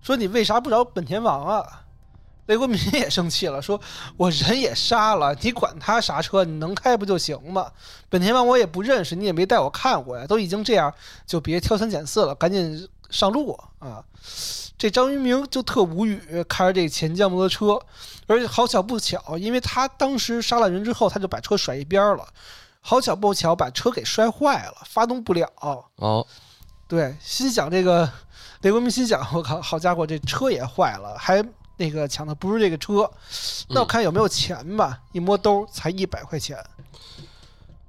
[0.03, 1.82] 说你为啥不找本田王啊？
[2.53, 3.81] 雷国民也生气了， 说
[4.19, 7.73] 我人也杀了，你管他啥车，你能开不就行吗？
[8.11, 10.93] 本田王我也不认识，你也没带我看过呀，都已经这样，
[11.27, 14.05] 就别挑三拣四了，赶紧上路啊！
[14.77, 17.81] 这张云明就特无语，开着这钱江摩托车，
[18.27, 22.27] 而且好巧不巧，因为他当时杀了人之后，他就把车甩一边了，
[22.81, 25.49] 好巧不巧把车给摔坏了，发动不了。
[25.97, 26.27] 哦，
[26.89, 28.11] 对，心想这个
[28.63, 31.43] 雷国民心想，我靠，好家伙，这车也坏了，还
[31.83, 33.11] 那个抢的不是这个车，
[33.69, 35.01] 那我看有没有钱吧。
[35.11, 36.57] 一摸兜才一百块钱，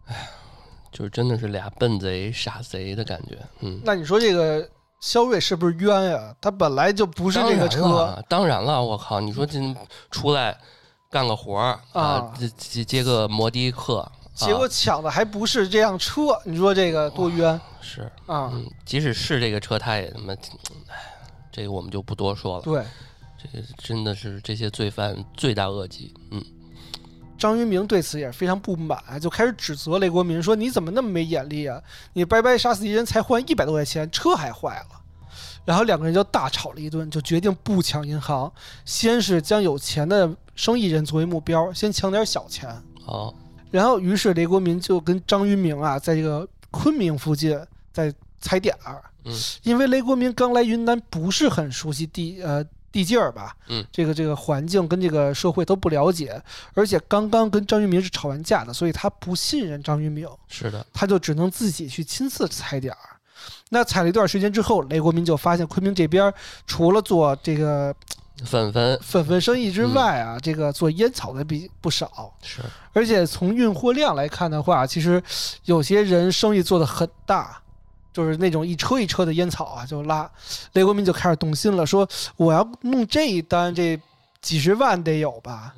[0.06, 0.30] 哎
[0.92, 3.38] 就是真的是俩笨贼傻贼的感觉。
[3.60, 4.68] 嗯，那你说这个
[5.00, 6.36] 肖瑞是不是冤呀？
[6.40, 9.60] 他本来就不是这个车，了，当然了，我靠，你说这
[10.12, 10.58] 出来
[11.10, 18.50] 干个活儿啊啊，接接接个摩的客，结果啊抢的还不是这辆车，你说这个多冤是，啊？
[18.54, 20.34] 嗯，即使是这个车，他也他妈，
[20.90, 20.96] 哎，
[21.52, 22.64] 这个我们就不多说了。
[22.64, 22.84] 对，
[23.44, 26.14] 这个真的是这些罪犯罪大恶极。
[26.32, 26.44] 嗯，
[27.38, 31.82] 张云明对此也是非常不满，就开始指责雷国民说：“你怎么那么没眼力啊？
[32.14, 35.02] 你白白杀死一人才换一百多块钱，车还坏了。”
[35.66, 38.52] 然后两个人就大吵了一顿，就决定不抢银行，
[38.84, 42.70] 先是将有钱的生意人作为目标，先抢点小钱。
[43.06, 43.34] 哦，
[43.72, 47.58] 然后，于是雷国民就跟张云明啊，在这个昆明附近
[47.94, 49.02] 在踩点儿。
[49.24, 52.62] 嗯，因为雷国民刚来云南，不是很熟悉地呃
[52.94, 56.40] 地界儿吧，嗯，这个这个环境跟这个社会都不了解，
[56.76, 63.00] 而且刚刚跟张云明是吵完架的，所以他不信任张云明，是的，他就只能自己去亲自踩点儿。
[63.70, 66.32] 那踩了一段时间之后，雷国民就发现昆明这边
[66.68, 67.94] 除了做这个
[68.46, 69.00] 粉粉。
[69.02, 70.28] 粉粉生意之外嗯。
[70.28, 72.62] 啊，这个做烟草的比不少，是，
[72.94, 75.22] 而且从运货量来看的话，其实
[75.66, 77.60] 有些人生意做得很大，
[78.14, 80.30] 就是那种一车一车的烟草啊就拉。
[80.74, 84.00] 雷国民就开始动心了，说我要弄这一单，这
[84.42, 85.74] 几十万得有吧？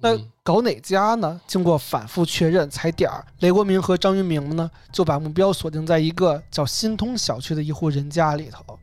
[0.00, 1.40] 那嗯搞哪家呢？
[1.46, 8.78] 经过反复确认踩点儿，雷国民和张云明呢就把目标锁定在一个叫新通小区的一户人家里头。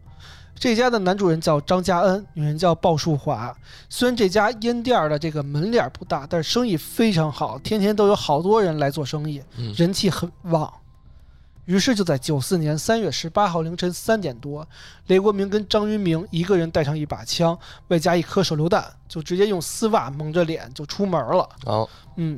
[0.55, 3.55] 这家的男主人叫张家恩，女人叫鲍树华。
[3.89, 10.71] 虽然这家烟店儿的这个门脸儿不大，但是生意非常好，天天都有好多人来做生意，嗯人气很旺。
[11.71, 14.67] 于是就在九四年三月十八号凌晨三点多，
[15.07, 17.57] 雷国明跟张云明一个人带上一把枪，
[17.87, 21.47] 外加一颗手榴弹，就直接用丝袜蒙着脸就出门了。
[21.65, 22.37] 哦嗯，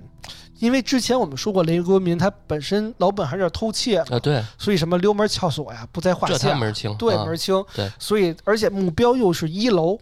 [0.60, 6.54] 因为之前我们说过，雷国民他本身老本还是偷窃嘛，啊，对，所以什么溜门撬锁呀不在话下。
[6.54, 7.65] 门儿清，对，啊门儿清。
[7.74, 9.98] 对，所以而且目标又是一楼，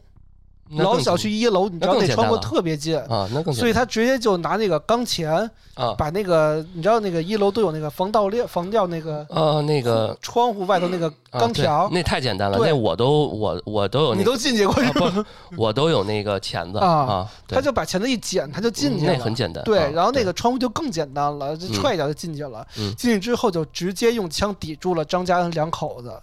[0.77, 5.31] 老小区一楼，你知道那窗户特别近，啊，那更所以他直接就拿那个钢钳
[5.75, 15.25] 啊把那个，你知道那个一楼都有那个防盗链、防掉那个啊那个窗户外头那个钢条，那太简单了，那我都我我都有那个你都进去过是啊吧？
[15.57, 19.13] 我都有那个钳子啊他就把钳子一剪，他就进去了。
[19.13, 19.63] 那很简单。
[19.63, 22.65] 对，啊然后那个窗户就更简单了，就嗯踹一脚就进去了。
[22.77, 26.13] 嗯进去之后就直接用枪抵住了张家恩两口子，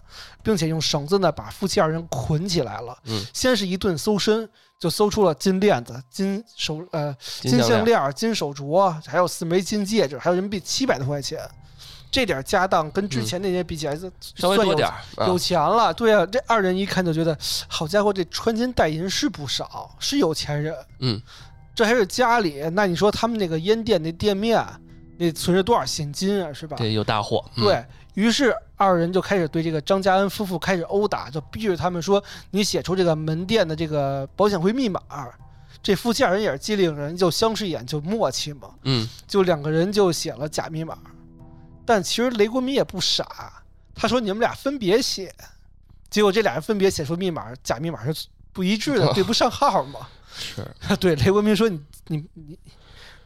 [0.42, 2.96] 并且用绳子呢把夫妻二人捆起来了。
[3.06, 4.38] 嗯先是一顿搜身，
[4.79, 11.40] 就搜出了金链子、金手呃金项链金手镯，还有四枚金戒指，还有人民币七百多块钱。
[12.11, 14.90] 这点家当跟之前那些比起来，嗯稍微多点
[15.27, 15.92] 有钱了。
[15.92, 17.37] 对啊，这二人一看就觉得，
[17.68, 20.74] 好家伙，这穿金戴银是不少，是有钱人。
[21.01, 21.20] 嗯，
[21.74, 24.64] 这还是家里，那你说他们那个烟店那店面，
[25.18, 26.79] 那存着多少现金啊，是吧？
[26.79, 27.44] 对，有大货。
[27.57, 27.85] 嗯对
[28.18, 35.00] 于是，二人就开始对这个张家恩夫妇开始殴打，就逼着他们说：“你写出这个门店的这个保险柜密码。”
[35.81, 40.98] 这夫妻二人也是机灵人，就相视一眼就默契嘛，嗯就两个人就写了假密码。
[41.87, 43.62] 但其实雷国民也不傻，
[43.94, 45.33] 他说：“你们俩分别写。”
[46.11, 50.09] 结果这俩人分别写出密码，假密码是不一致的， 对不上号嘛。
[50.37, 50.66] 是
[50.98, 52.59] 对，雷国民说你：“你你你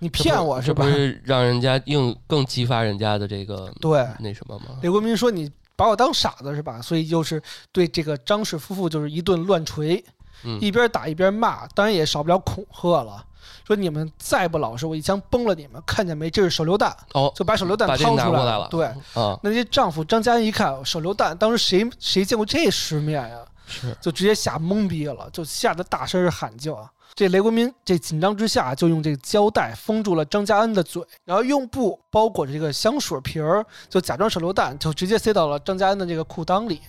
[0.09, 4.79] 骗我是吧这不是让人家硬更激发人家的这个？”对，那什么吗？
[4.83, 10.05] 李国民说：“你把我当傻子是吧？”所以就是对这个张氏夫妇就是一顿乱锤，
[10.45, 13.25] 嗯一边打一边骂，当然也少不了恐吓了，
[13.67, 15.83] 说你们再不老实，我一枪崩了你们！
[15.87, 16.31] 看见没？
[16.31, 23.39] 这是手榴弹，哦，就把手榴弹掏出来了对，啊，那些丈夫张嘉恩一看手榴弹，当时谁谁见过这世面呀？
[23.65, 26.91] 是就直接吓懵逼了，就吓得大声喊叫啊！
[27.15, 36.81] 这雷国民这紧张之下，就用这个胶带封住了张家恩的嘴，然后用布包裹着这个香水瓶儿，就假装手榴弹，就直接塞到了张家恩的这个裤裆里，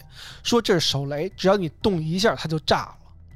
[0.41, 2.77] 说这是手雷，只要你动一下，它就炸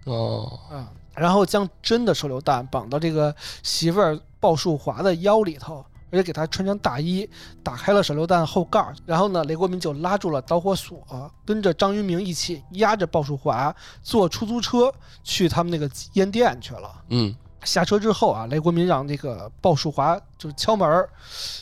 [0.06, 0.90] 了哦，啊！
[1.14, 7.30] 然后将真的手榴弹绑到这个媳妇儿鲍树华的腰里头，而且给他穿上大衣，
[7.62, 14.94] 打开了手榴弹后盖儿，然后呢，雷国民就拉住了导火索，跟着张云明一起压着鲍树华坐出租车
[15.24, 17.04] 去他们那个烟店去了。
[17.10, 21.10] 嗯下车之后啊，雷国民让那个鲍树华就是敲门儿，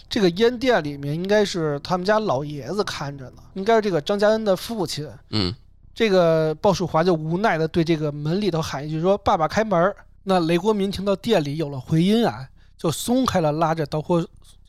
[0.07, 5.09] 这个烟店里面应该是他们家老爷子看着呢，应该是这个张家恩的父亲。
[5.31, 5.55] 嗯
[5.95, 9.95] 这个鲍树华就无奈的对这个门里头喊一句说：“爸爸开门。”
[10.27, 12.45] 那雷国民听到店里有了回音啊，
[12.77, 14.25] 就松开了拉着导火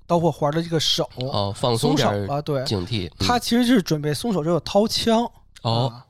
[0.07, 2.41] 导火环的这个手，哦，放松手了。
[2.43, 3.09] 对，警惕。
[3.09, 5.29] 嗯他其实是准备松手之后掏枪。
[5.63, 6.07] 哦，啊，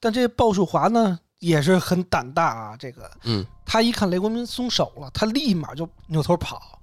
[0.00, 6.80] 但这鲍树华呢也是很胆大啊，这个嗯他一看雷国民松手了，他立马就扭头跑，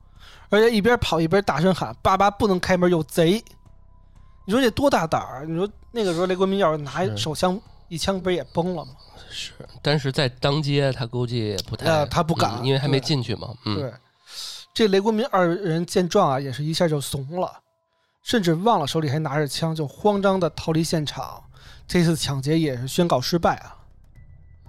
[0.50, 3.44] 而且一边跑一边大声喊：“爸爸不能开门，有贼！”
[4.46, 5.46] 你说这多大胆儿？
[5.46, 8.92] 你说那个时候雷国民要是拿手枪一枪，不是也崩了吗？
[9.30, 13.54] 是，但是在当街他估计也不太，呃他不敢嗯因为还没进去嘛。
[13.66, 13.94] 嗯，对，
[14.74, 17.52] 这雷国民二人见状啊，也是一下就怂了，
[18.24, 21.44] 甚至忘了手里还拿着枪，就慌张的逃离现场。
[21.88, 23.78] 这次抢劫也是宣告失败啊！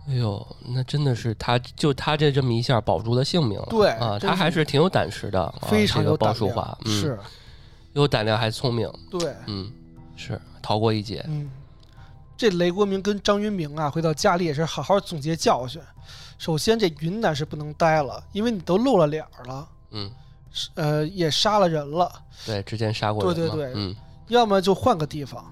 [0.08, 3.66] 哎呦，那真的是他，就他这这么一下保住了性命了。
[3.70, 7.18] 对啊，他还是是挺有胆识的，啊非常这个有胆量，鲍淑华，嗯，是
[7.92, 9.70] 有胆量还聪明，对，嗯，
[10.16, 11.24] 是逃过一劫。
[11.28, 11.48] 嗯，
[12.36, 15.80] 这雷国民跟张云明啊，回到家里也是好好总结教训。
[16.38, 20.11] 首先，这云南是不能待了，因为你都露了脸儿了，嗯，
[20.74, 22.11] 呃，也杀了人了，
[22.44, 23.35] 对，之前杀过人。
[23.35, 23.94] 对对对嗯
[24.28, 25.44] 要么就换个地方。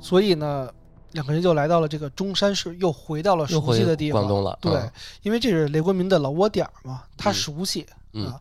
[0.00, 0.68] 所以呢，
[1.12, 4.22] 两个人就来到了这个中山市，又回到了熟悉的地方。
[4.22, 4.58] 广东了。
[4.60, 8.40] 对，嗯因为这是雷国民的老窝点儿嘛，他嗯熟悉、嗯啊。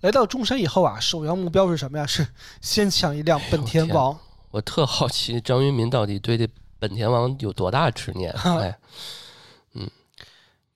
[0.00, 2.04] 来到中山以后啊，首要目标是什么呀？
[2.08, 2.26] 是
[2.60, 4.16] 先抢一辆本田 天王。
[4.50, 8.32] 我特好奇张云民到底对这本田王有多大执念？
[8.60, 8.78] 哎，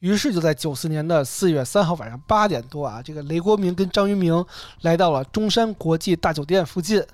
[0.00, 4.44] 于是就在九四年的四月三号晚上八点多啊，这个雷国民跟张云明
[4.82, 7.04] 来到了中山国际大酒店附近。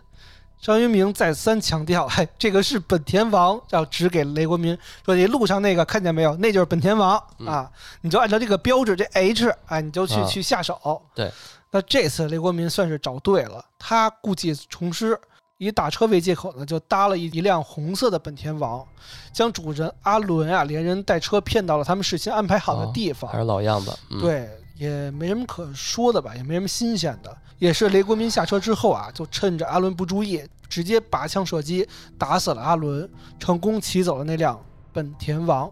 [0.60, 6.36] 张云明再三强调：“哎，这个是本田王。”要指给雷国民说：“你路上那个看见没有？
[6.36, 7.70] 那就是本田王嗯啊！
[8.02, 11.32] 你就按照这个标志，这 H，哎，你就去、啊去下手。”对。
[11.72, 15.18] 那这次雷国民算是找对了，他故技重施，
[15.64, 18.84] 以打车为借口呢，就搭了一一辆红色的本田王，
[19.32, 23.30] 将主人阿伦啊连人带车骗到了他们事先安排好的哦地方。
[23.30, 23.96] 还是老样子。
[24.10, 27.36] 嗯、，对，也没什么可说的吧，也没什么新鲜的。
[27.58, 33.08] 也是雷国民下车之后啊，就趁着阿伦不注意，直接拔枪射击，打死了阿伦，
[33.38, 34.60] 成功骑走了那辆
[34.92, 35.70] 本田王，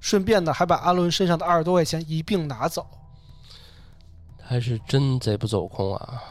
[0.00, 2.86] 顺便呢还把阿伦身上的二十多块钱一并拿走。
[4.42, 6.22] 还是真贼不走空啊！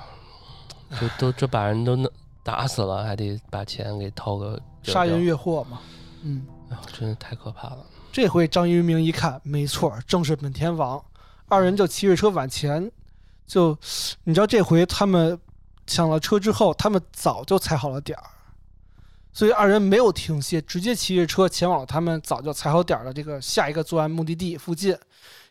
[1.00, 2.10] 就都这把人都弄
[2.48, 5.82] 打死了，还得把钱给掏个杀人越货嘛。
[6.22, 7.86] 嗯，哎呦真是太可怕了。
[8.10, 11.04] 这回张云明一看，没错，正是本田王。
[11.50, 12.90] 二人就骑着车往前，
[13.46, 13.78] 就
[14.24, 15.38] 你知道这回他们
[15.86, 18.24] 抢了车之后，他们早就踩好了点儿，
[19.34, 24.98] 所以二人没有停歇，直接骑着车前往了他们早就踩好点儿的这个下一个作案目的地附近，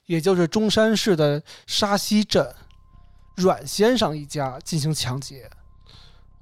[0.07, 2.55] 也就是中山市的沙溪镇
[3.37, 5.51] 阮先生一家进行抢劫。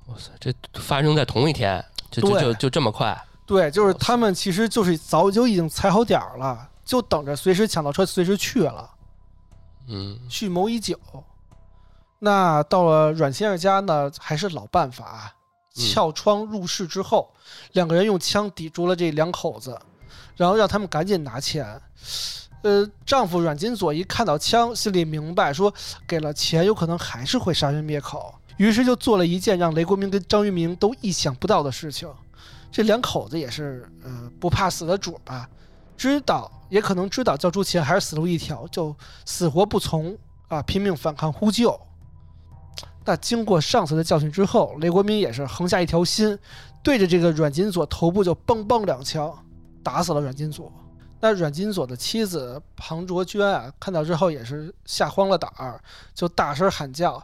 [0.07, 3.19] 哇塞，这发生在同一天，就就就就这么快？
[3.47, 8.91] 对，就是他们其实就是早就已经踩好点儿了，就等着随时抢到车，随时去了。
[9.87, 10.99] 嗯蓄谋已久。
[12.19, 15.35] 那到了阮先生家呢，还是老办法，
[15.77, 17.31] 嗯撬窗入室之后，
[17.73, 19.79] 两个人用枪抵住了这两口子，
[20.37, 21.81] 然后让他们赶紧拿钱。
[22.63, 25.71] 呃，丈夫阮金佐一看到枪，心里明白说
[26.09, 32.09] 给了钱，有可能还是会杀人灭口，于是就做了一件让雷国明跟张玉明都意想不到的事情。
[32.71, 35.49] 这两口子也是呃不怕死的主吧，
[35.97, 38.95] 知道也可能知道交出钱还是死路一条，就
[39.25, 40.17] 死活不从
[40.49, 41.79] 啊，拼命反抗呼救。
[43.05, 46.37] 那经过上次的教训之后，雷国民也是横下一条心，
[46.83, 49.33] 对着这个阮金锁头部就嘣嘣两枪，
[49.83, 50.73] 打死了阮金锁。
[51.21, 55.81] 那阮金锁的妻子庞卓娟啊，看到之后也是吓慌了胆儿，
[56.13, 57.23] 就大声喊叫。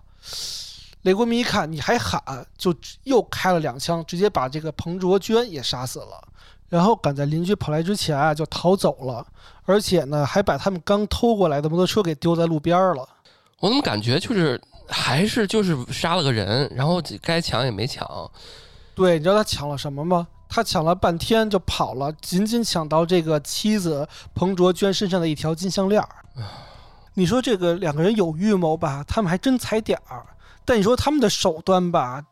[1.03, 2.23] 雷国民一看你还喊，
[2.59, 2.75] 就
[3.05, 6.29] 又开了两枪，直接把这个彭卓娟也杀死了。
[6.69, 9.27] 然后赶在邻居跑来之前啊，就逃走了，
[9.65, 13.09] 而且呢，还把他们刚偷过来的摩托车给丢在路边儿了。
[13.59, 18.31] 我怎么感觉就是还是就是杀了个人，然后该抢也没抢？
[18.95, 20.29] 对，你知道他抢了什么吗？
[20.49, 26.09] 他抢了半天就跑了，仅仅抢到这个妻子彭卓娟身上的一条金项链儿。
[27.15, 29.05] 你说这个两个人有预谋吧？
[29.09, 30.25] 他们还真踩点儿，
[30.71, 32.25] 但你说他们的手段吧，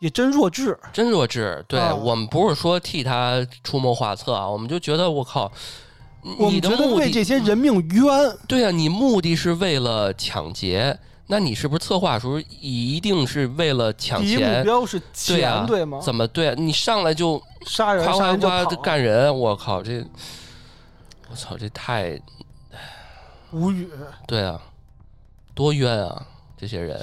[0.00, 0.76] 也真弱智。
[0.92, 1.64] 真弱智！
[1.68, 5.52] 对、啊我们不是说替他出谋划策啊，我们就觉得我靠，
[6.38, 8.36] 我们你的觉得为这些人命冤。
[8.48, 14.64] 对啊，你目的是为了抢劫，那你是不是策划的时候一定是为了抢钱？
[14.64, 16.00] 标是对钱，对吗？
[16.02, 16.54] 怎么对、啊？
[16.58, 20.04] 你上来就杀人，夸夸杀人就夸，干人，我靠，这
[21.30, 22.20] 我操，这太
[23.52, 23.88] 无语。
[24.26, 24.60] 对啊，
[25.54, 26.26] 多冤啊！
[26.58, 26.98] 这些人，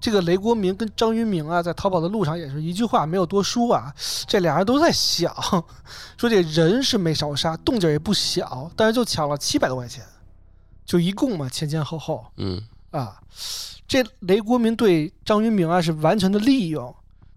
[0.00, 3.92] 这个雷国民跟张云明啊，在逃跑的路上也是一句话没有多说啊，
[4.26, 5.34] 这俩人都在想，
[6.16, 10.04] 说这人是没少杀，动静也不小，但是就抢了七百多块钱，
[10.84, 13.20] 就一共嘛前前后后嗯啊，
[13.86, 16.94] 这雷国民对张云明啊是完全的利用。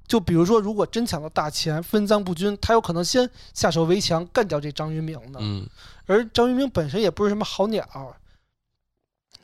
[0.08, 5.40] 就比如说，如果真抢到大钱，分赃不均，他有可能先下手为强，干掉这张云明的。
[5.42, 5.66] 嗯
[6.06, 7.86] 而张云明本身也不是什么好鸟，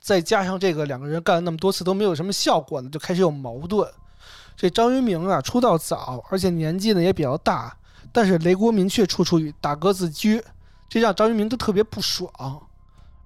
[0.07, 3.85] 再加上这个两个人干了那么多次都没有什么效果呢，就开始有矛盾。
[4.55, 7.75] 这张云明啊出道早，而且年纪呢也比较大，
[8.13, 10.41] 但是雷国民却处处与大哥自居，
[10.87, 12.31] 这让张云明都特别不爽。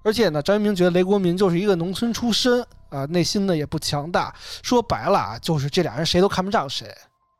[0.02, 4.34] 而且呢，张云明觉得雷国民就是一个农村出身啊，内心呢也不强大。
[4.60, 6.92] 说白了啊，就是这俩人谁都看不上谁。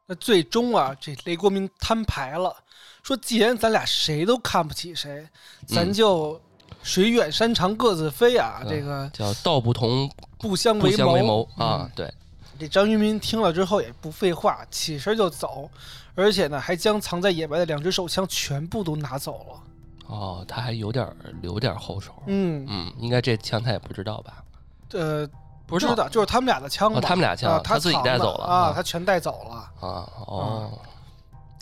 [0.07, 2.55] 那最终啊，这雷国民摊牌了，
[3.03, 5.27] 说既然咱俩谁都看不起谁，
[5.67, 6.41] 咱嗯就
[6.83, 8.61] 水远山长各自飞啊！
[8.65, 11.91] 嗯这个叫道不同不相相为谋谋啊嗯！
[11.95, 12.15] 对，
[12.59, 15.71] 这张云民听了之后也不废话，起身就走，
[16.15, 19.61] 而且呢还将藏在野外的两支手枪全部都拿走了。
[20.09, 22.13] 哦，他还有点儿留点儿后手。
[22.27, 24.45] 嗯，嗯，应该这枪他也不知道吧？
[24.93, 25.27] 呃，
[25.67, 29.55] 不知道，就是他们俩的枪他们俩枪啊他自己带走了啊，啊他全带走了。
[29.81, 30.71] 啊哦，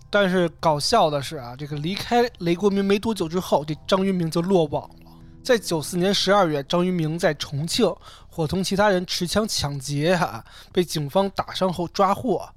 [0.09, 5.00] 但是搞笑的是啊，这个离开雷国民没多久之后，这张云明就落网了。
[5.43, 7.93] 在九四年十二月，张云明在重庆
[8.29, 12.49] 伙同其他人持枪抢劫啊，被警方打伤后抓获。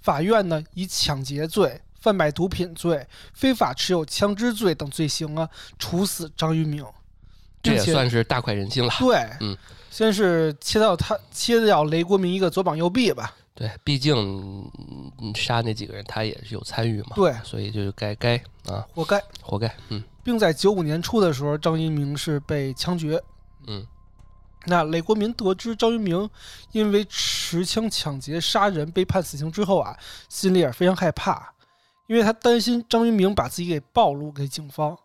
[0.00, 6.84] 法院呢以抢劫罪、贩卖毒品罪、非法持有枪支罪等罪行啊，处死张云明，
[7.62, 8.92] 这也算是大快人心了。
[8.98, 9.56] 对，嗯，
[9.90, 14.16] 先是切掉他切掉雷国民一个左膀右臂吧，对，毕竟
[15.20, 18.36] 嗯杀那几个人他也是有参与嘛，对，所以就是该该
[18.66, 19.22] 啊，活该。
[19.40, 19.72] 活该。
[19.88, 23.22] 嗯并在九五年初的时候，张一鸣是被枪决。
[23.66, 23.86] 嗯
[24.66, 26.30] 那雷国民得知张一鸣
[26.70, 29.98] 因为持枪抢劫杀人被判死刑之后啊，
[30.28, 31.52] 心里也非常害怕，
[32.06, 34.96] 因为他担心张一鸣把自己给暴露给警方。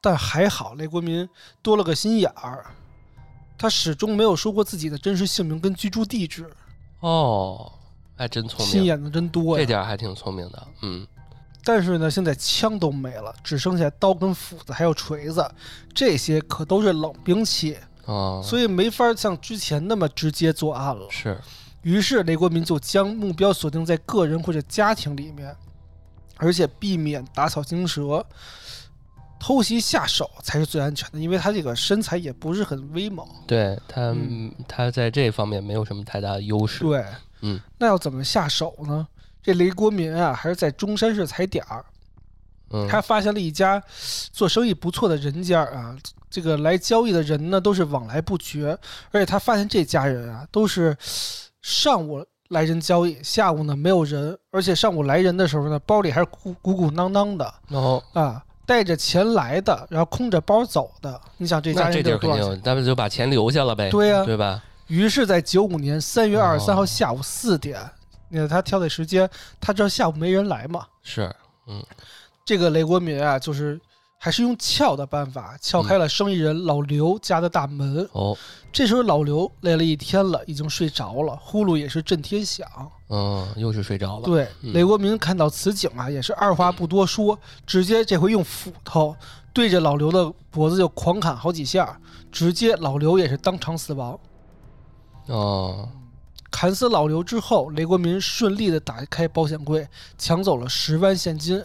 [0.00, 1.28] 但还好雷国民
[1.60, 2.64] 多了个心眼儿，
[3.58, 6.48] 他始终没有说过自己的真实姓名跟居住地址，
[7.00, 7.72] 哦，
[8.16, 9.66] 还真聪明，心眼子真多这。
[9.66, 10.68] 点还挺聪明的。
[10.82, 11.06] 嗯
[11.64, 15.48] 但是呢，现在枪都没了，只剩下刀跟斧子还有锤子，
[15.94, 21.06] 这些可都是冷兵器，哦，所以没法像之前那么直接作案了。
[21.10, 21.38] 是
[21.82, 25.54] 于是雷国民就将目标锁定在个人或者家庭里面，
[26.36, 28.24] 而且避免打草惊蛇。
[29.42, 33.26] 偷袭下手才是最安全的，因为他这个身材也不是很威猛。
[33.46, 36.84] 对他嗯他在这方面没有什么太大的优势。
[36.84, 37.02] 对，
[37.40, 39.08] 嗯，那要怎么下手呢？
[39.42, 41.84] 这雷国民啊，还是在中山市踩点儿，
[42.72, 43.82] 嗯，他发现了一家
[44.32, 45.96] 做生意不错的人家啊，
[46.28, 48.76] 这个来交易的人呢都是往来不绝，
[49.10, 50.96] 而且他发现这家人啊都是
[51.62, 61.20] 上午来人交易，下午呢没有人，而且上午来人的时候呢，包里还是鼓鼓鼓囊囊的然后啊，带着钱来的，然后空着包走的。
[61.38, 62.62] 你想这家人地儿肯定？
[62.62, 64.62] 咱们就把钱留下了呗，对呀、对吧？
[64.86, 67.99] 于是，在九五年三月二十三号哦下午四点，你
[68.38, 69.28] 看他挑的时间，
[69.60, 70.86] 他知道下午没人来嘛。
[71.02, 71.34] 是，
[71.66, 71.84] 嗯
[72.44, 73.80] 这个雷国民啊，就是
[74.18, 78.08] 还是用撬的办法撬开了生意人老刘家的大门。
[78.12, 78.36] 哦，
[78.72, 82.66] 这时候老刘累了一天了，已经睡着了，呼噜也是震天响。
[83.08, 84.24] 嗯，又是睡着了。
[84.24, 89.16] 对，嗯雷国民看到此景啊，也是二话不多说，直接这回用斧头
[89.52, 92.00] 对着老刘的脖子就狂砍好几下，
[92.30, 94.18] 直接老刘也是当场死亡。
[95.26, 95.88] 哦，
[96.50, 99.86] 砍死老刘之后，雷国民顺利的打开保险柜，
[100.18, 101.62] 抢走了十万现金，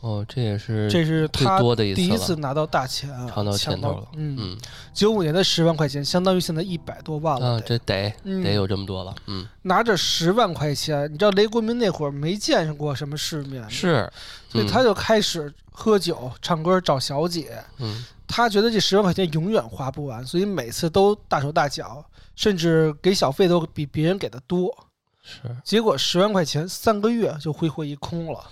[0.00, 4.58] 哦，这也是这是他第一次拿到大钱啊，尝到抢甜头了嗯，嗯
[4.92, 9.14] 九五年的十万块钱相当于现在一百多万了啊，这得嗯得有这么多了。
[9.26, 14.10] 嗯，拿着十万块钱，你知道雷国民那会儿没见过什么世面，是，
[14.52, 17.58] 嗯所以他就开始喝酒、唱歌、找小姐。
[17.78, 22.02] 嗯他觉得这十万块钱永远花不完，所以每次都大手大脚，
[22.36, 24.74] 甚至给小费都比别人给的多。
[25.22, 28.44] 是，结果十万块钱三个月就挥霍一空了。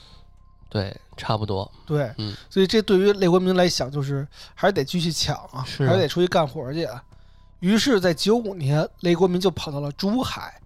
[0.71, 1.71] 对，差不多。
[1.85, 7.03] 对，嗯所以这对于雷国民来讲，就是还是得继续抢啊，还是得出去干活去啊。
[7.61, 10.61] 于是，在九五年，雷国民就跑到了珠海，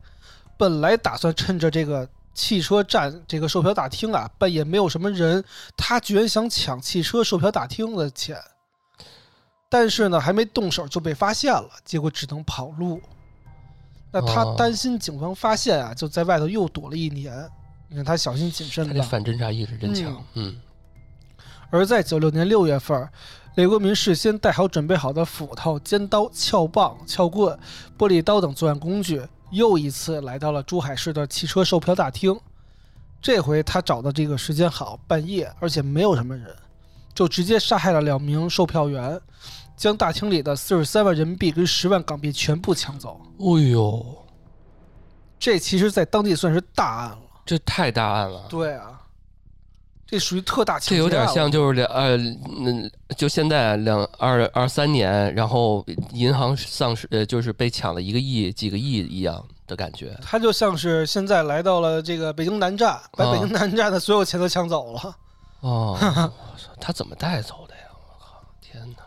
[0.56, 5.44] 本来打算趁着这个汽车站这个售票大厅啊，半夜没有什么人，
[5.76, 8.40] 他居然想抢汽车售票大厅的钱，
[9.68, 13.00] 但是呢，还没动手就被发现了，结果只能跑路。
[14.12, 17.48] 那他哦担心警方发现啊，就在外头又躲了一年。
[17.88, 20.24] 你看他小心谨慎的反侦查意识真强。
[20.34, 20.56] 嗯
[21.68, 23.08] 而在九六年六月份，
[23.56, 27.58] 雷国民事先带好准备好的斧头、尖刀、撬棒、撬棍、
[27.98, 32.38] 玻璃刀等作案工具，又一次来到了珠海市的汽车售票大厅。
[33.20, 36.54] 这回他找的这个时间好，半夜，而且没有什么人，
[37.16, 39.18] 就直接杀害了两名售票员，
[39.74, 43.18] 将大厅里的四十三万人民币跟十万港币全部抢走。
[43.38, 44.04] 哎呦，
[45.38, 47.18] 这其实，在当地算是大案了。
[47.46, 48.44] 这太大案了。
[48.50, 49.00] 对啊，
[50.06, 60.14] 这属于特大抢这有点像就是两呃，嗯，就现在两二二三年，然后银行丧失呃，就是被抢了一个亿、几个亿一样的感觉。
[60.20, 65.16] 他就像是现在来到了这个北京南站，把啊北京南站的所有钱都抢走了，
[65.66, 67.82] 哦，我操，他怎么带走的呀？
[67.90, 68.98] 我靠，天哪！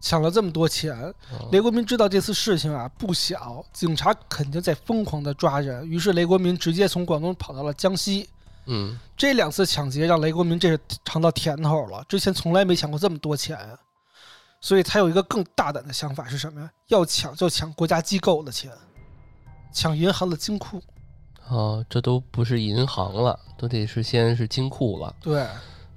[0.00, 0.96] 抢了这么多钱。
[1.30, 8.28] 哦雷国民知道这次事情啊不小，警察肯定在疯狂的抓人，于是雷国民直接从广东跑到了江西。
[8.66, 13.78] 嗯，这两次抢劫让雷国民这是尝到甜头了，之前从来没抢过这么多钱啊，
[14.60, 16.68] 所以他有一个更大胆的想法是什么呀？
[16.88, 18.72] 要抢就抢国家机构的钱，
[19.72, 20.82] 抢银行的金库。
[21.50, 25.14] 哦，这都不是银行了，都得是先是金库了。
[25.20, 25.44] 对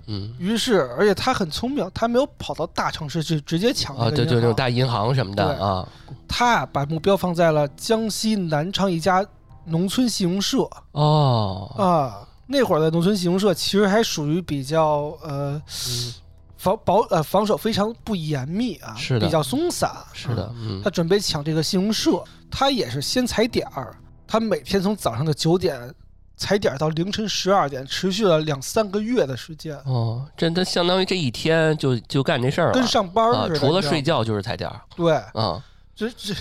[0.07, 5.87] 嗯，于是，而且他很聪明，他没有跑到大城市去直接抢啊，对，就那种大银行什么的啊。
[6.27, 9.25] 他啊把目标放在了江西南昌一家
[9.65, 12.27] 农村信用社哦，啊。
[12.45, 15.53] 那会儿的农村信用社其实还属于比较呃
[15.87, 16.13] 嗯，
[16.57, 19.89] 防保呃防守非常不严密啊，是的比较松散。
[20.11, 23.95] 是的他准备抢这个信用社，他也是先踩点儿，
[24.27, 25.93] 他每天从早上的九点
[26.35, 35.63] 踩点儿到凌晨十二点，持续了两三个月的时间，哦，这他相当于这一天就就干这事儿了，跟上班啊似的。，除了睡觉就是踩点对，啊。
[35.95, 36.33] 这这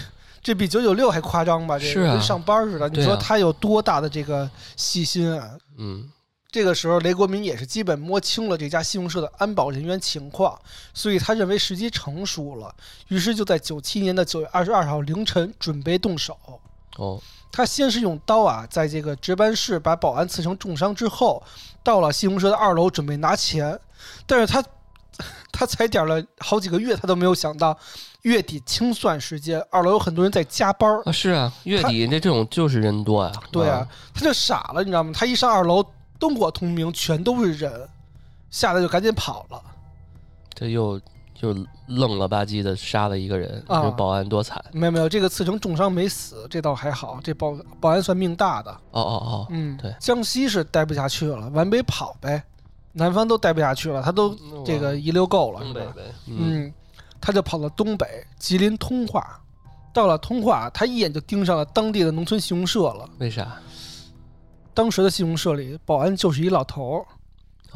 [0.42, 1.78] 这比九九六还夸张吧？
[1.78, 2.88] 这是啊个跟上班似的。
[2.88, 5.50] 你说他有多大的这个细心啊？
[5.76, 6.10] 嗯，
[6.50, 10.58] 这个时候，雷国民也是基本摸清了这家信用社的安保人员情况，
[10.94, 12.74] 所以他认为时机成熟了，
[13.08, 16.34] 于是就在九七年的九月二十二号凌晨准备动手。
[16.96, 17.20] 哦，
[17.52, 21.42] 他先是用刀啊，在这个值班室把保安刺成重伤之后，
[21.84, 23.78] 到了信用社的二楼准备拿钱，
[24.26, 24.64] 但是他
[25.52, 27.78] 他踩点了好几个月，他都没有想到
[28.22, 33.32] 月底清算时间，二楼有很多人在加班儿，啊，是啊，月底那这种就是人多呀。
[33.52, 35.12] 对啊，，他就傻了，你知道吗？
[35.14, 35.84] 他一上二楼，
[36.18, 37.88] 灯火通明，全都是人，
[38.50, 39.62] 吓得就赶紧跑了。
[40.54, 40.98] 这又
[41.34, 41.54] 就
[41.96, 44.62] 愣了吧唧的杀了一个人，啊这保安多惨。
[44.72, 48.70] 没有没有，这个刺成重伤没死，这倒还好，这保保安算命大的。
[48.90, 52.42] 哦哦哦嗯，对江西是待不下去了，往北跑呗。
[52.94, 54.36] 南方都待不下去了，他都
[54.66, 55.80] 这个遗留够了，是吧？
[55.80, 56.36] 东北呗，嗯，
[56.66, 56.74] 嗯，
[57.20, 58.06] 他就跑到东北
[58.38, 59.40] 吉林通化，
[59.94, 63.08] 到了通化，他一眼就盯上了当地的农村信用社了。
[63.18, 63.56] 为啥？
[64.74, 67.06] 当时的信用社里，保安就是一老头儿，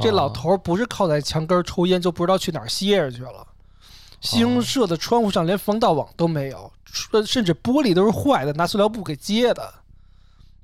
[0.03, 3.47] 这老哦头儿不是靠在墙根儿抽烟，就不知道去哪儿歇着去了。
[4.21, 6.73] 信用社的窗户上连防盗网都没有，
[7.13, 9.73] 呃甚至玻璃都是坏的，拿塑料布给接的。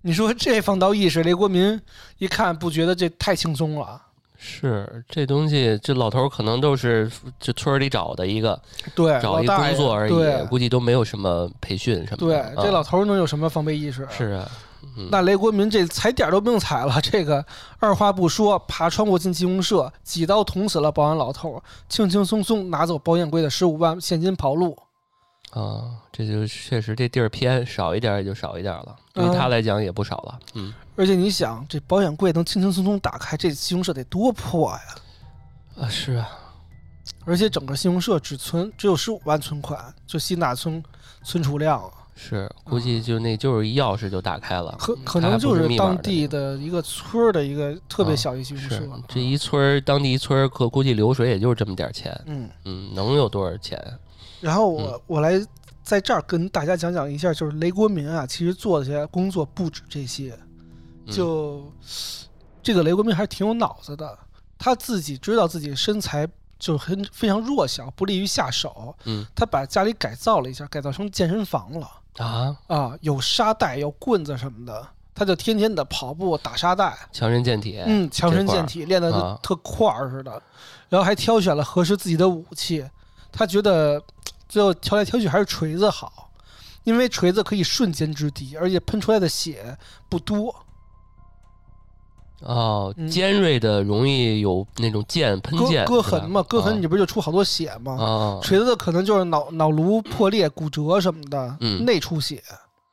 [0.01, 1.81] 你说这防盗意识，雷国民
[2.19, 4.03] 一看不觉得这太轻松了？
[4.37, 8.61] 是这东西，这老头可能都是这村儿里找的一个，
[8.93, 14.05] 对，找一老大爷工作而已，估计都没有什么培训什么的对。，这老啊头能有什么防备意识？
[14.11, 14.51] 是啊，
[14.97, 17.45] 嗯那雷国民这踩点儿都不用踩了，这个
[17.79, 24.77] 二话不说，爬窗户进金融社，几刀捅死了保安老头儿，轻轻松松拿走保险柜的十五万现金跑路。
[25.51, 30.39] 啊，这就确实这地儿偏，少一点儿也就少一点儿了，对他来讲也不少了。
[30.55, 34.81] 嗯而且你想，这保险柜能轻轻松松打开，这信用社得多破呀！
[35.83, 36.29] 啊，是啊，
[37.25, 40.83] 而且整个信用社只存只有十五万存款，就吸纳存
[41.23, 41.91] 存储量，
[42.25, 48.89] 是，估计就那就是一钥匙就打开了，可可能就是当地的一个村儿的一个特别小的信用社是。
[49.09, 53.77] 这一村儿，当地一村儿可估计流水也就是这么点儿钱，嗯，嗯，能有多少钱？
[54.41, 55.45] 然后我、嗯我来
[55.83, 60.39] 在这儿跟大家讲讲一下，就是雷国民啊，其实做的这些工作不止这些，
[61.07, 61.73] 嗯就
[62.63, 64.17] 这个雷国民还是挺有脑子的，
[64.57, 80.43] 他自己知道自己身材就很非常弱小，不利于下手，嗯他把家里改造了一下，改造成健身房了啊，啊，有沙袋，有棍子什么的，他就天天的跑步打沙袋，强身健体，嗯，强身健体，练得啊特块儿似的，
[80.89, 82.85] 然后还挑选了合适自己的武器。
[83.31, 84.03] 他觉得
[84.49, 86.31] 最后挑来挑去还是锤子好，
[86.85, 89.77] 因为锤子可以瞬间制敌，而且喷出来的血
[90.09, 90.55] 不多。
[92.43, 97.93] 哦嗯，尖锐的容易有那种剑喷割剑，割痕嘛，割痕你不就出好多血吗？
[98.01, 102.43] 啊，锤子的可能就是脑脑颅破裂、骨折什么的，嗯内出血，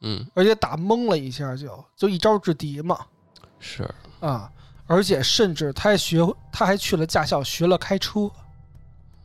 [0.01, 2.99] 嗯，而且打懵了一下就就一招制敌嘛
[3.59, 3.89] 是，
[4.19, 4.49] 啊！
[4.87, 6.17] 而且甚至他还学，
[6.51, 8.29] 他还去了驾校学了开车。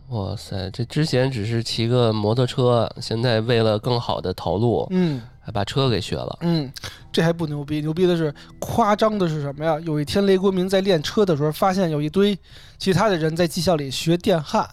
[0.08, 6.38] 哇塞，这之前只是骑个摩托车，现在为了更好的逃路，嗯还把车给学了。
[6.40, 6.72] 嗯，
[7.12, 9.78] 这还不牛逼，牛逼的是夸张的是什么呀？
[9.80, 12.36] 有一天雷国民在练车的时候，发现有一堆
[12.78, 14.66] 其他的人在技校里学电焊，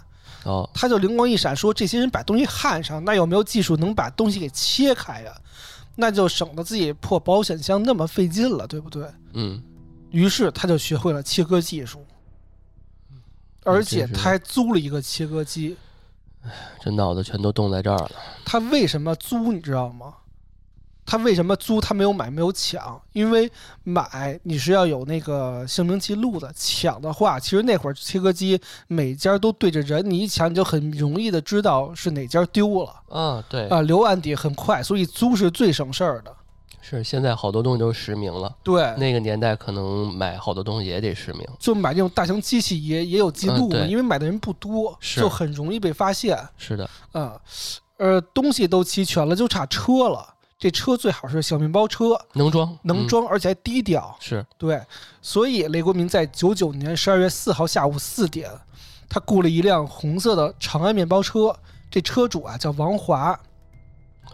[0.45, 5.35] 哦，他就灵光一闪，说这些人把东西焊上，那有没有技术能把东西给切开呀？
[5.95, 9.05] 那就省得自己破保险箱那么费劲了，对不对？
[9.33, 9.61] 嗯，
[10.09, 12.05] 于是他就学会了切割技术，
[13.65, 15.75] 而且他还租了一个切割机。
[16.79, 18.11] 这脑子全都动在这儿了。
[18.45, 20.13] 他为什么租，你知道吗？
[21.05, 21.81] 他为什么租？
[21.81, 23.51] 他没有买，没有抢，因为
[23.83, 36.33] 买你是要有那个姓名记录的，抢的话，其实那会儿切割机每家都对着人，你一抢你就很容易的知道是哪家丢了啊，对，啊，留案底很快，所以租是最省事儿的。
[36.81, 41.45] 是现在好多东西都是实名了，对，那个年代可能买好多东西也得实名。
[41.59, 47.39] 就买这种大型机器也也有记录因为买的人不多，就很容易被发现是的，啊。
[47.97, 50.27] 呃，东西都齐全了，就差车了。
[50.61, 54.15] 这车最好是小面包车，能装，嗯能装，而且还低调。
[54.19, 54.79] 是对，
[55.19, 58.47] 所以雷国民在九九年十二月四号下午四点，
[59.09, 61.57] 他雇了一辆红色的长安面包车，
[61.89, 63.35] 这车主啊叫王华，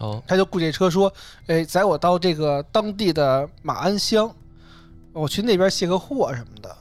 [0.00, 1.10] 哦，他就雇这车说，
[1.46, 4.30] 哎，载我到这个当地的马鞍乡，
[5.14, 6.76] 我去那边卸个货什么的。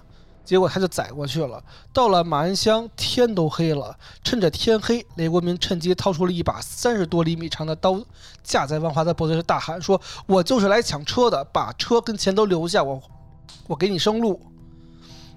[0.48, 1.62] 结果他就载过去了。
[1.92, 3.94] 到了马鞍乡，天都黑了。
[4.24, 8.02] 趁着天黑，雷国民趁机掏出了一把三十多厘米长的刀，
[8.42, 13.02] 架在王华的脖子上，大喊说：“我就是来抢车的，把车跟钱都留下，我
[13.68, 14.42] 我给你生路。”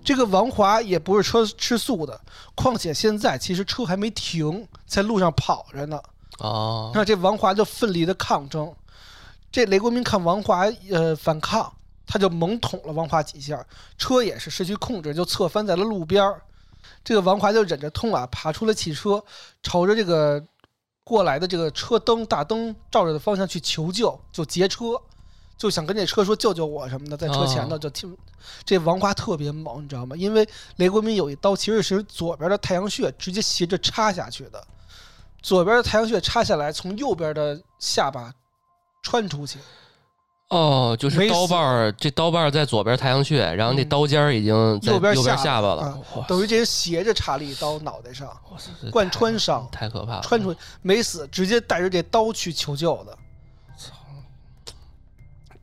[0.05, 2.21] 这个王华也不是车吃素的，
[2.55, 6.01] 况且现在其实车还没停，在路上跑着呢。
[6.39, 8.73] 哦，那这王华就奋力的抗争，
[9.51, 11.71] 这雷国民看王华呃反抗，
[12.11, 13.65] 他就猛捅了王华几下，
[13.97, 16.43] 车也是失去控制，就侧翻在了路边儿。
[17.05, 19.23] 这个王华就忍着痛啊，爬出了汽车，
[19.63, 20.45] 朝着这个
[21.05, 25.01] 过来的这个车灯大灯照着的方向去求救，就劫车，
[25.57, 28.19] 就想跟这车说救救我什么的，在车前头哦就听。
[28.65, 30.17] 这王华特别猛，你知道吗？
[30.17, 34.67] 因为雷国民有一刀，其实是左边的太阳穴直接斜着插下去的，
[35.43, 38.35] 左边的太阳穴插下来，从右边的下巴
[39.01, 39.61] 穿出去。
[40.51, 45.97] 哦，就是刀把儿，这刀把儿在左边太阳穴，然后那嗯刀尖儿已经在右边下下巴了
[46.27, 48.37] 等于这人斜着插了一刀脑袋上，
[48.91, 53.17] 贯穿伤，太可怕了，穿出去没死，直接带着这刀去求救的。
[53.77, 53.95] 操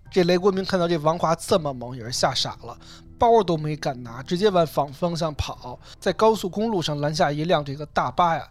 [0.09, 2.77] 这雷国民看到这王华这么猛，也是吓傻了，
[3.19, 8.47] 包都没敢拿，直接往反方向跑，在高速公路上拦下一辆这个大巴呀，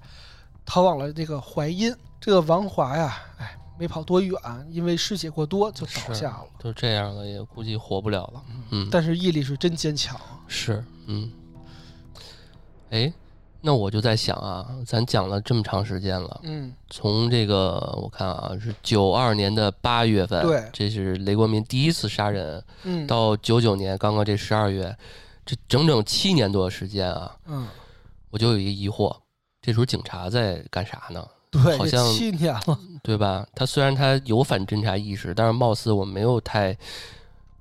[0.66, 1.96] 逃往了这个淮阴。
[2.20, 4.34] 这个王华呀，哎，没跑多远，
[4.70, 6.46] 因为失血过多就倒下了。
[6.58, 8.42] 就这样了，也估计活不了了。
[8.70, 10.18] 嗯，但是毅力是真坚强。
[10.46, 11.30] 是，嗯。
[12.90, 13.12] 哎，
[13.60, 24.96] 那我就在想啊，咱讲了这么长时间了，嗯，从这个我看啊，是九二年的八月份，对这是雷国民第一次杀人，嗯，到九九年刚刚这十二月，
[25.44, 27.66] 这整整七年多的时间啊，嗯，
[28.30, 29.14] 我就有一个疑惑，
[29.60, 31.26] 这时候警察在干啥呢？
[31.50, 32.78] 对，好像七年了。
[33.06, 33.46] 对吧？
[33.54, 36.76] 他虽然他有反侦查意识，但是貌似我没有太，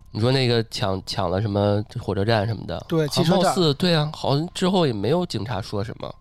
[0.09, 6.15] 你说那个抢抢了什么火车站什么的，对好貌汽车站似对啊，好像之后也没有警察说什么，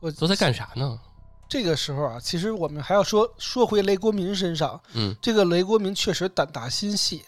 [0.00, 1.00] 我都在干啥呢？
[1.48, 4.78] 这个时候啊，其实我们还要说说回雷国民身上。
[4.92, 7.24] 嗯这个雷国民确实胆大心细，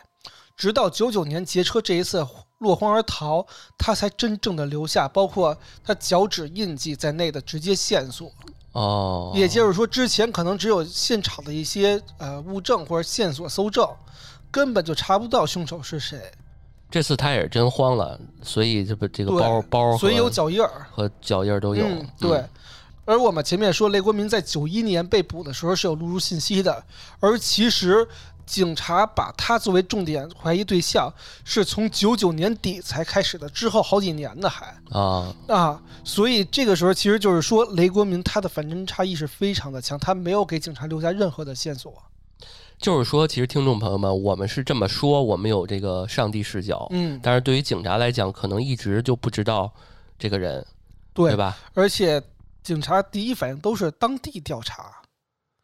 [0.55, 2.27] 直到九九年劫车这一次
[2.59, 3.47] 落荒而逃，
[3.79, 8.31] 他才真正的留下包括他脚趾印记在内的直接线索。
[8.75, 13.89] 哦，也就是说，之前可能只有现场的一些呃物证或者线索搜证，
[14.51, 16.21] 根本就查不到凶手是谁，
[16.91, 20.87] 这次他也是真慌了，所以这不这个包包所以有脚印儿。
[20.91, 22.45] 和脚印儿都有，嗯，对。
[23.07, 26.83] 而我们前面说雷国民在九一年被捕的时候是有录入信息的，
[27.21, 28.07] 而其实
[28.47, 31.13] 警察把他作为重点怀疑对象
[31.45, 41.93] 是从九九年底才开始的，之后好几年呢还啊，啊，所以这个时候其实就是说雷国民他的反侦查意识非常的强，他没有给警察留下任何的线索。
[42.77, 49.73] 就是说，其实听众朋友们，我们是这么说，我们有这个上帝视角，嗯，但是对于警察来讲，可能一直就不知道
[50.19, 50.67] 这个人，
[51.15, 51.57] 对对吧？
[51.73, 52.21] 而且
[52.63, 54.91] 警察第一反应都是当地调查，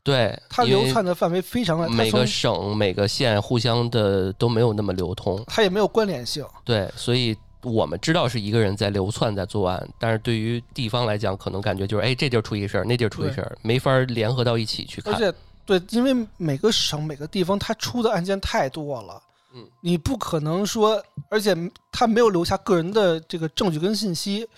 [0.03, 6.45] 对，他流窜的范围非常每个省、每个县互相的都没有那么流通，它也没有关联性。
[6.65, 15.13] 对，所以我们知道是一个人在流窜在作案，但是对于地方来讲，可能感觉就是哎，这地儿出一事儿，那地儿出一事儿，没法联合到一起去看。
[15.13, 15.33] 而且
[15.67, 19.23] 对，因为每个省每个地方他出的案件太多了，
[19.55, 21.55] 嗯，你不可能说，而且
[21.93, 24.49] 他没有留下个人的这个证据跟信息。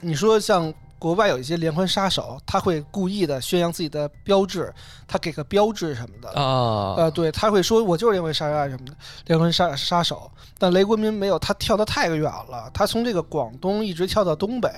[0.00, 4.72] 你说像国外有一些连环杀手，他会故意的宣扬自己的标志，
[5.08, 6.28] 他给个标志什么的。
[6.40, 8.94] 啊，呃，对，他会说我就是连环杀人案什么的，
[9.26, 10.30] 连环杀杀手。
[10.56, 14.70] 但雷国民没有，他跳得太远了，他从这个广东一直跳到东北，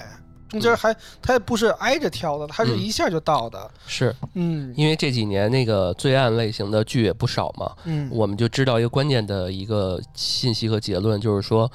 [0.49, 3.70] 中间还他也不是挨着跳的，他是嗯一下就到的。
[3.87, 11.70] 是嗯因为这几年那个罪案类型的剧也不少嘛，嗯，我们就知道一个关键的一个信息和结论，就是说，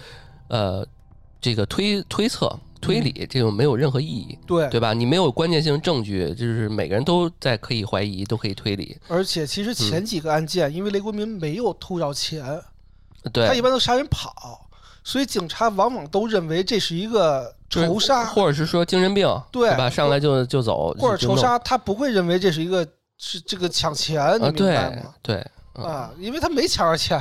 [0.48, 0.84] 呃，
[1.40, 4.94] 这个推推测、推理这种没有任何意义，对对吧？
[4.94, 8.98] 你没有关键性证据，就是每个人都在可以怀疑，都可以推理。
[9.08, 12.44] 而且其实前几个案件，因为雷国民没有偷着钱，
[13.34, 14.70] 对他一，般都杀人跑，
[15.04, 19.90] 所以警察往往都认为这是一个仇杀，或者是说精神病，对吧？
[19.90, 25.14] 上来就就走，或者仇杀，他不会认为这是一个是这个抢钱，明白对吗？
[25.22, 27.20] 对，嗯啊，因为他没抢着钱，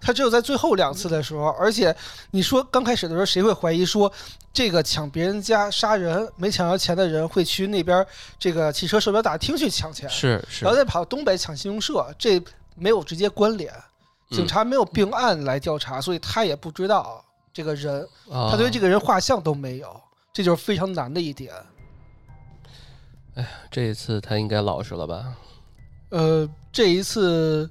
[0.00, 1.94] 他只有在最后两次的时候，而且
[2.30, 4.10] 你说刚开始的时候，谁会怀疑说
[4.52, 8.04] 这个抢别人家杀人没抢着钱的人会去那边
[8.38, 12.42] 这个汽车售票大厅去抢钱，是是然后再跑东北抢信用社，这
[12.74, 13.72] 没有直接关联。
[13.72, 13.82] 嗯
[14.30, 17.20] 警察没有并案来调查，所以他也不知道
[17.52, 20.00] 这个人，他对这个个人画像都没有，
[20.32, 21.52] 这就是非常难的一点。
[23.34, 25.34] 哎呀这一次他应该老实了吧？
[26.10, 27.68] 呃，这一次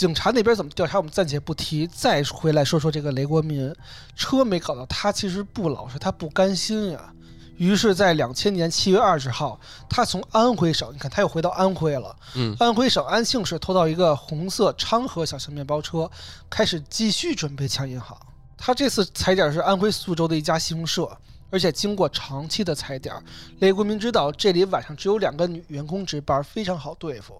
[0.00, 1.86] 警察那边怎么调查，我们暂且不提。
[1.86, 3.70] 再回来说说这个雷国民，
[4.16, 7.12] 车没搞到，他其实不老实，他不甘心呀。
[7.58, 12.16] 于是，在两千年七月二十号，他从安徽省，你看他又回到安徽了。
[12.34, 16.10] 嗯安徽省安庆市偷到一个红色昌河小型面包车，
[16.48, 18.18] 开始继续准备抢银行。
[18.56, 21.14] 他这次踩点是安徽宿州的一家信用社，
[21.50, 23.14] 而且经过长期的踩点，
[23.58, 27.38] 雷国民知道这里晚上只有两个女员工值班，非常好对付。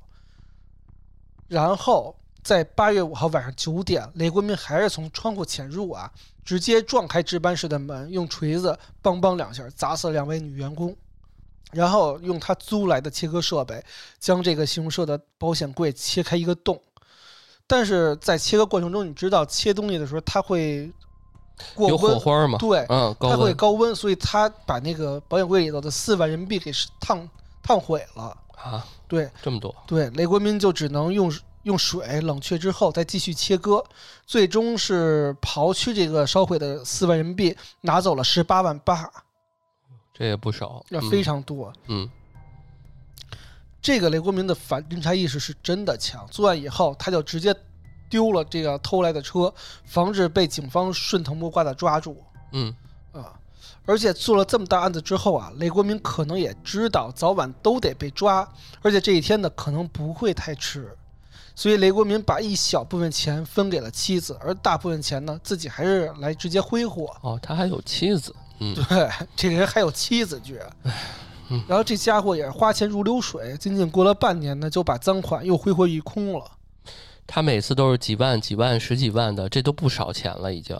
[1.49, 6.11] 然后在八月五号晚上九点，雷国民还是从窗户潜入啊，
[6.45, 10.97] 直接撞开值班室的门，用锤子梆梆两下砸死了两位女员工。
[11.73, 13.81] 然后用他租来的切割设备，
[14.19, 16.81] 将这个信用社的保险柜切开一个洞。
[17.67, 20.91] 但是在切割过程中，你知道切东西的时候，它会
[21.77, 22.59] 过有火，花嘛？
[22.59, 27.29] 对，嗯，高它会高温，所以他把那个保险柜里头的四万人民币给烫
[27.63, 28.37] 烫毁了。
[28.57, 31.33] 啊，对这么多，对，雷国民就只能用
[31.65, 33.85] 用水冷却之后再继续切割，
[34.27, 39.11] 最终是刨去这个烧毁的四万人民币，拿走了十八万八，
[40.15, 41.73] 这也不少，那嗯非常多。
[41.89, 42.09] 嗯
[43.83, 47.55] 这个雷国民的反侦查意识是真的强，作案以后他就直接
[48.11, 49.53] 丢了这个偷来的车，
[49.85, 52.75] 防止被警方顺藤摸瓜的抓住嗯
[53.13, 53.33] 啊。
[53.87, 58.47] 而且做了这么大案子之后啊，雷国民可能也知道早晚都得被抓，
[58.83, 60.95] 而且这一天呢可能不会太迟，
[61.61, 67.15] 所以雷国民把一小部分钱分给了妻子，而大部分钱呢自己还是来直接挥霍。
[67.21, 70.67] 哦，他还有妻子，嗯对，这个人还有妻子居然。
[71.51, 76.51] 嗯然后这家伙也是花钱如流水，仅仅过了半年呢，就把赃款又挥霍一空了。
[77.27, 80.75] 他每次都是几万、几万、十几万的，这都不少钱了，已经。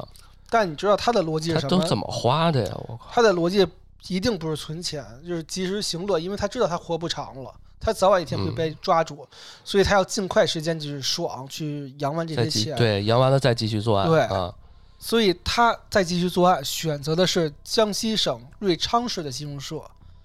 [0.49, 1.71] 但你知道他的逻辑是什么？
[1.73, 2.75] 他都怎么花的呀？
[2.89, 3.11] 我靠！
[3.13, 3.67] 他的逻辑
[4.09, 9.27] 一定不是存钱，就是及时行乐，因为他知道他活不长了，他早晚一天会被抓住，
[9.65, 12.77] 所以他要尽快时间就是爽去扬完这些钱。
[12.77, 14.07] 对扬完了再继续作案。
[14.07, 14.55] 对啊，
[14.99, 19.83] 所以他再继续作案，选择的是江西省瑞昌市的信用社。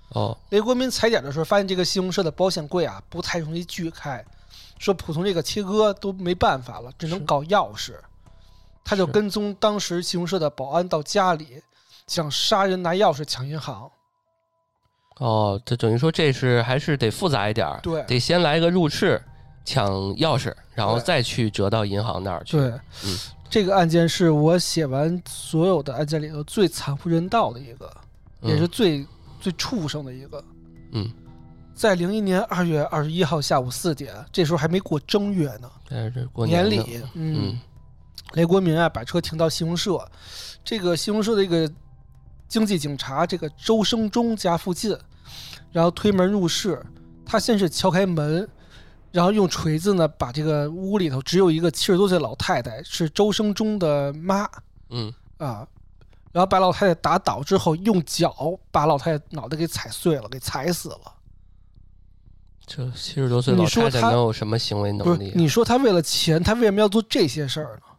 [0.10, 4.24] 哦，雷国民踩点的时候，发现这个信用社的保险柜啊不太容易锯开，
[4.78, 7.94] 说普通这个切割都没办法了，只能搞钥匙。
[8.84, 11.62] 他就跟踪当时信用社的保安到家里，
[12.06, 13.90] 想杀人拿钥匙抢银行。
[15.20, 19.22] 哦，这等于说这是还是得复杂一点儿，对得先来个入室
[19.64, 22.58] 抢钥匙，然后再去折到银行那儿去。
[22.58, 22.70] 对，
[23.06, 23.18] 嗯
[23.50, 27.90] 这个案件是我写完所有的案件里头最惨不人道的一个，
[28.42, 29.06] 也是嗯最
[29.40, 30.44] 最畜生的一个。
[30.92, 31.10] 嗯，
[31.74, 37.60] 在零一年二月二十一号下午四点，这时候还没过正月呢，哎，这过年呢里，嗯嗯
[38.34, 40.06] 雷国民啊，把车停到信用社，
[40.64, 41.72] 这个信用社的一个
[42.48, 44.98] 经济警察这个周生忠家附近，
[45.72, 46.82] 然后推门入室，
[47.26, 48.48] 他先是敲开门，
[49.12, 54.48] 然后用锤子呢把这个屋里头只有一个七十多岁老太太，是周生忠的妈
[54.90, 55.68] 嗯，啊，
[56.32, 61.14] 然后把老太太打倒之后，用脚把老太太脑袋给踩碎了，给踩死了。
[62.68, 65.34] 这七十多岁你老太太能有什么行为能力啊？
[65.36, 67.95] 你说他为了钱，他为什么要做这些事儿呢？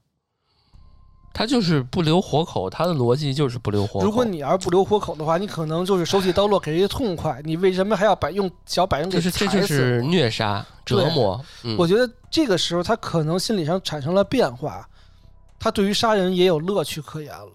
[1.36, 4.06] 他就是不留活口，他的逻辑就是不留活口。
[4.06, 9.66] 如果你要是不留活口的话，你可能就是手起刀落给人家痛快，你为什么还要把用脚把人给就是这就？
[9.66, 14.88] 是虐杀折磨，嗯，我觉得这个时候他可能心理上产生了变化，
[15.58, 17.52] 他对于杀人也有乐趣可言了。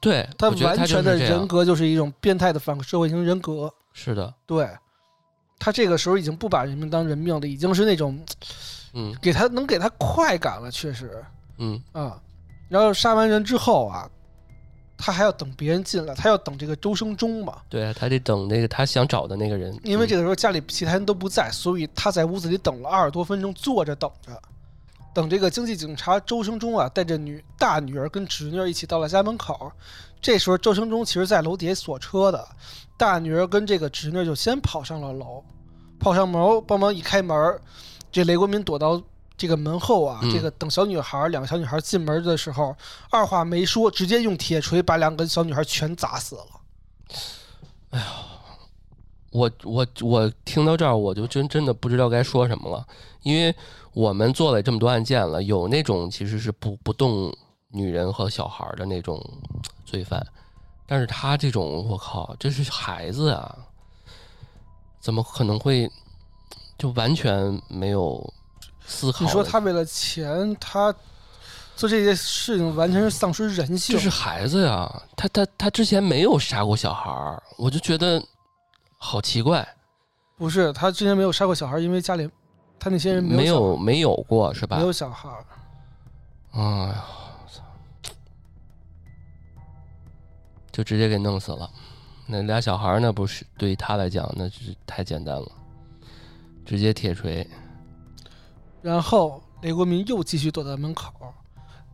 [0.00, 3.70] 对，他完全的人格就是一种变态的反社会型人格。
[3.92, 4.66] 是的，对，
[5.58, 8.18] 他这个时候已经不把人命当人命了，已经是那种
[8.94, 11.22] 嗯给他能给他快感了，确实
[11.58, 12.18] 嗯啊。
[12.72, 14.08] 然后杀完人之后啊，
[14.96, 17.58] 他还要等别人进来，他要等这个周生忠嘛。
[17.68, 24.32] 对啊，他得等那个他想找的那个人，因为这个个时候家里其他人都不在，所以他在屋子里等了二十多分钟，坐着等着，
[25.12, 29.70] 等这个经济警察周生忠啊带着女大女儿跟侄女儿一起到了家门口。
[30.22, 32.42] 这时候周生忠其实在楼底下锁车的，
[32.96, 35.44] 大女儿跟这个侄女儿就先跑上了楼，
[35.98, 37.60] 跑上楼帮忙一开门，
[38.10, 39.02] 这雷国民躲到
[39.36, 42.74] 这个门后啊，嗯这个等小女孩两个小女孩进门的时候，
[43.10, 46.46] 二话没说，直接用铁锤把两个小女孩全砸死了。
[47.90, 48.06] 哎呀
[49.30, 52.86] 我我我听到这儿，我就真真的不知道该说什么了，
[53.22, 53.54] 因为
[53.94, 57.34] 我们做了这么多案件了，有那种其实是不不动
[57.70, 59.18] 女人和小孩的那种
[59.86, 60.24] 罪犯，
[60.86, 63.56] 但是他这种，我靠，这是孩子啊，
[65.00, 65.90] 怎么可能会
[66.76, 68.22] 就完全没有
[68.86, 69.24] 思考？
[69.24, 70.94] 你说他为了钱，他
[71.74, 73.96] 做这些事情完全是丧失人性。
[73.96, 78.22] 这是孩子呀，他他他之前没有杀过小孩儿，我就觉得
[78.98, 79.66] 好奇怪，
[80.36, 82.28] 不是他之前没有杀过小孩，因为家里
[82.78, 84.82] 他那些人没有有没有过是吧没？
[84.82, 85.28] 有小孩。
[86.52, 87.04] 哎呀，
[87.50, 87.62] 操！
[90.70, 91.70] 就直接给弄死了。
[92.26, 93.10] 那俩小孩儿那？
[93.10, 95.46] 不是对于他来讲，那是太简单了，
[96.64, 97.46] 直接铁锤。
[98.82, 101.12] 然后雷国民又继续躲在门口。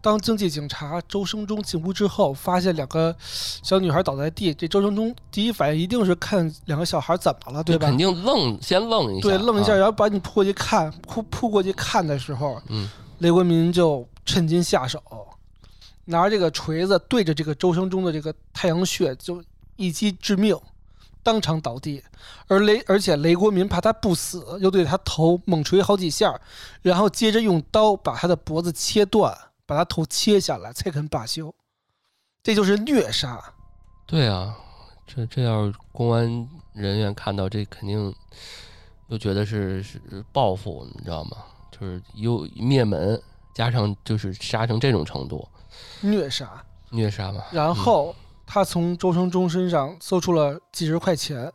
[0.00, 7.98] 当经济警察周生忠进屋之后，发现两个小女孩倒在地，这周生忠第一反应一定是看两个小孩怎么了，对吧肯？
[7.98, 15.02] 定愣，先愣一下，对，愣一下，啊然后把你扑过去看，扑扑过去看的时候，嗯，雷国民就趁机下手，
[16.04, 19.42] 拿着这个锤子对着这个周生忠的这个太阳穴就
[19.74, 20.56] 一击致命，
[21.28, 22.02] 当场倒地。
[22.46, 26.40] 而雷而且雷国民怕他不死，又对他头猛锤好几下，
[26.80, 31.54] 然后接着用刀把他的脖子切断，把他头切下来才肯罢休。
[32.42, 33.38] 这就是虐杀。
[34.06, 34.56] 对啊，
[35.06, 38.14] 这这要是公安人员看到这，肯定
[39.08, 40.00] 又觉得是是
[40.32, 41.36] 报复，你知道吗？
[41.70, 43.20] 就是又灭门，
[43.54, 45.46] 加上就是杀成这种程度，
[46.00, 47.44] 虐杀，虐杀嘛。
[47.52, 48.16] 然后
[48.50, 51.52] 他从周生忠身上搜出了几十块钱，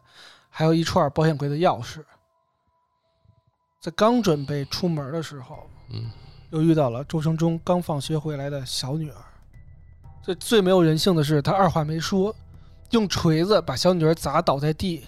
[0.48, 2.04] 还有一串保险柜的钥匙。
[3.82, 6.12] 在刚准备出门的时候，嗯
[6.52, 9.16] 又遇到了周成忠刚放学回来的小女儿。
[10.22, 12.34] 这最没有人性的是，他二话没说，
[12.91, 15.08] 用锤子把小女儿砸倒在地，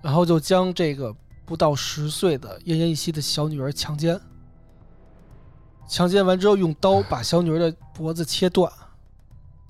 [0.00, 1.12] 然后就将这个
[1.44, 4.20] 不到十岁的奄奄一息的小女儿强奸。
[5.88, 8.72] 强奸完之后，用刀把小女儿的脖子切断，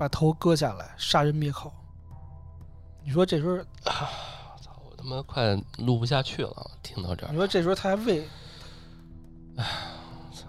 [0.00, 1.70] 把头割下来，杀人灭口。
[3.04, 4.08] 你说这时候，操！
[4.82, 7.36] 我他妈快录不下去了，听到这儿你。
[7.36, 8.26] 说这时候他还为，
[9.56, 9.64] 哎，
[10.32, 10.46] 操！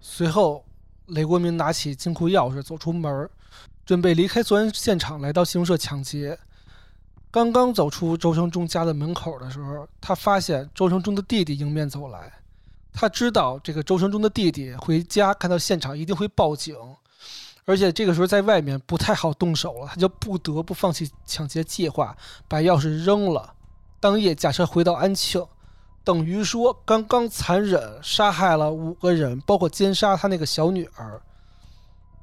[0.00, 0.64] 随后，
[1.06, 3.28] 雷国民拿起金库钥匙走出门，
[3.84, 6.38] 准备离开作案现场，来到信用社抢劫。
[7.32, 12.32] 刚刚走出周成忠家的门口的时候，他发现周成忠的弟弟迎面走来。
[12.92, 16.76] 他知道这个周成忠的弟弟回家看到现场一定会报警，
[17.66, 22.16] 而且这个时候在外面不太好动手了，他就不得不放弃抢劫计划，
[22.48, 23.52] 把钥匙扔了。
[24.00, 25.44] 当夜驾车回到安庆，
[26.04, 31.20] 等于说刚刚残忍杀害了五个人，包括奸杀他那个小女儿。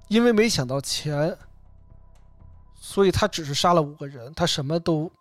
[0.07, 1.35] 因为没抢到钱，
[2.75, 5.11] 所以他只是杀了五个人，他什么都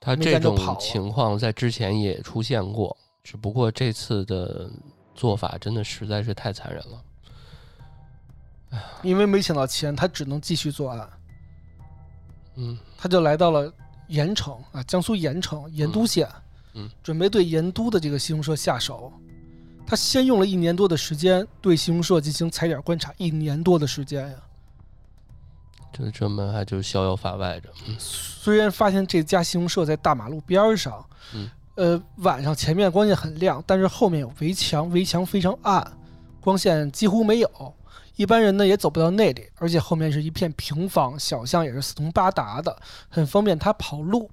[0.00, 4.68] 他这种情况在之前也出现过，只不过这次的
[5.14, 7.00] 做法真的实在是太残忍了。
[9.02, 11.08] 因为没抢到钱，他只能继续作案。
[12.56, 13.72] 嗯他就来到了
[14.08, 16.28] 盐城啊，江苏盐城盐都县，
[16.74, 19.12] 嗯准备对盐都的这个信用社下手。
[19.86, 24.36] 他先用了一年多的时间对信用社进行踩点观察，一年多的时间呀。
[25.92, 27.68] 这这门还就逍遥法外着。
[27.86, 31.04] 嗯虽然发现这家信用社在大马路边上，
[31.34, 35.92] 嗯呃，晚上前面光线很亮，但是后面有围墙，围墙非常暗，
[36.40, 37.74] 光线几乎没有，
[38.22, 44.30] 一般人呢也走不到那里，而且后面是一片平房，小巷也是四通八达的，很方便他跑路，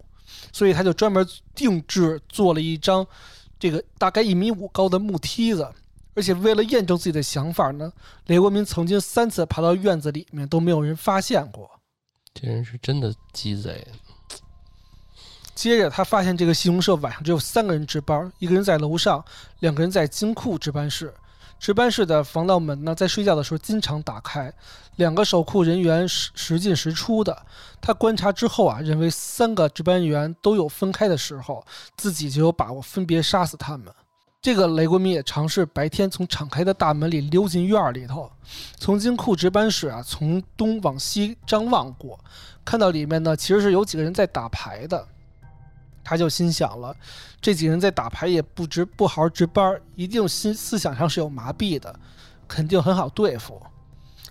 [0.53, 3.03] 所以他就专门定制做了一张
[3.57, 5.67] 这个大概一米五高的木梯子。
[6.13, 7.91] 而且为了验证自己的想法呢，
[8.27, 11.67] 雷国民曾经三次爬到院子里面都没有人发现过。
[12.31, 13.87] 这人是真的鸡贼。
[15.55, 19.25] 接着，他发现这个信用社晚上只有三个人值班，一个人在楼上，
[19.61, 21.11] 两个人在金库值班室。
[21.59, 24.51] 值班室的防盗门呢，在睡觉的时候经常打开，
[24.95, 27.45] 两个守库人员时时进时出的。
[27.81, 31.63] 他观察之后啊，认为三个值班员都有分开的时候，
[31.97, 33.87] 自己就有把握分别杀死他们。
[34.41, 38.31] 这个雷国民也尝试白天从敞开的大门里溜进院里头，
[38.77, 42.17] 从金库值班室啊，从东往西张望过，
[42.63, 45.05] 看到里面呢，其实是有几个人在打牌的。
[46.03, 46.95] 他就心想了，
[47.41, 51.99] 这几个人在打牌也不值不好好值班，一定心思想上是有麻痹的，
[52.47, 53.61] 肯定很好对付。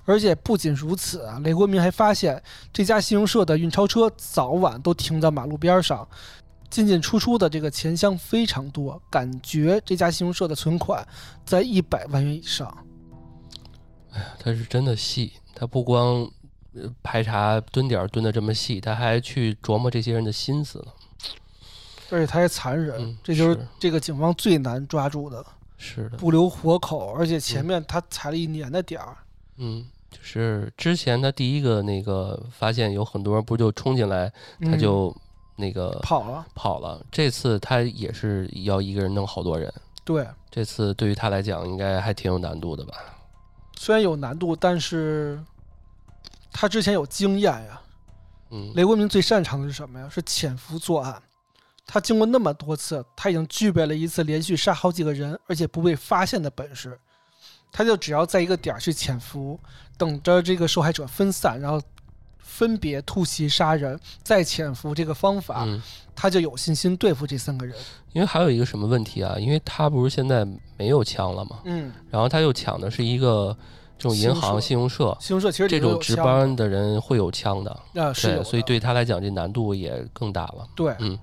[0.04, 2.42] 而且不仅如此啊，雷国民还发现
[2.72, 6.08] 这家信用社的运钞车早晚都停在马路边上，
[6.70, 11.06] 进进出出的这个钱箱非常多，感觉这家信用社的存款
[11.44, 12.74] 在一百万元以上。
[14.12, 16.26] 哎呀他是真的细，他不光
[17.02, 20.94] 排查蹲点蹲的这么细，他还去琢磨这些人的心思了。
[22.10, 25.44] 而且他还残忍，嗯这就是是这个警方最难抓住的，
[25.76, 29.16] 是的，不留活口，而且前面他踩了一年的点儿。
[29.56, 34.28] 嗯，就是之前他第一个那个发现有很多人不就冲进来，
[34.60, 35.14] 他嗯就
[35.56, 36.46] 那个跑了。
[36.54, 37.04] 跑了。
[37.10, 39.72] 这次他也是要一个人弄好多人，
[40.04, 42.94] 对，这次对于他来讲应该还挺有难度的吧？
[43.76, 45.38] 虽然有难度，但是
[46.50, 47.80] 他之前有经验呀。
[48.50, 50.08] 嗯，雷国民最擅长的是什么呀？
[50.08, 51.22] 是潜伏作案。
[51.90, 56.96] 他经过那么多次，他已经具备了一次连续杀好几个人，而且不被发现的本事。
[57.72, 59.58] 他就只要在一个点儿去潜伏，
[59.96, 61.80] 等着这个受害者分散，然后
[62.38, 65.82] 分别突袭杀人，再潜伏这个方法，嗯，
[66.14, 67.74] 他就有信心对付这三个人。
[68.12, 69.36] 因为还有一个什么问题啊？
[69.38, 73.56] 因为他不是现在没有枪了吗，嗯，然后他又抢的是一个
[73.98, 80.66] 这种银行、信用社，信用社其实这种值班的人会有枪的，对，啊是所以对他来讲这难度也更大了。
[80.74, 81.18] 对，嗯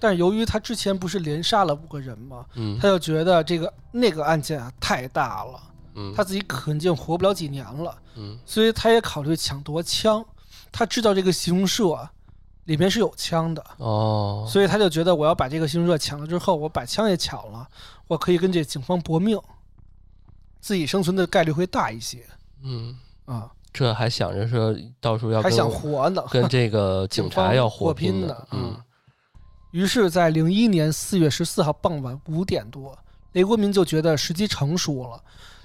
[0.00, 2.44] 但是由于他之前不是连杀了五个人吗？
[2.54, 2.78] 嗯。
[2.80, 5.60] 他就觉得这个那个案件啊太大了，
[5.94, 8.38] 嗯，他自己肯定活不了几年了，嗯。
[8.44, 10.24] 所以他也考虑抢夺枪。
[10.70, 12.12] 他知道这个信用社啊
[12.64, 17.66] 里面是有枪的，哦，所以他就觉得我要把这个信用社抢了之后，我把枪也抢了，
[18.06, 19.40] 我可以跟这警方搏命，
[20.60, 22.22] 自己生存的概率会大一些。
[22.62, 22.94] 嗯，
[23.24, 28.36] 啊，这还想着说到时候要跟还想活呢，跟这个警察要 火拼呢。
[28.50, 28.76] 嗯，
[29.70, 32.98] 于是，在零一年四月十四号傍晚五点多，
[33.32, 35.22] 雷国民就觉得时机成熟了，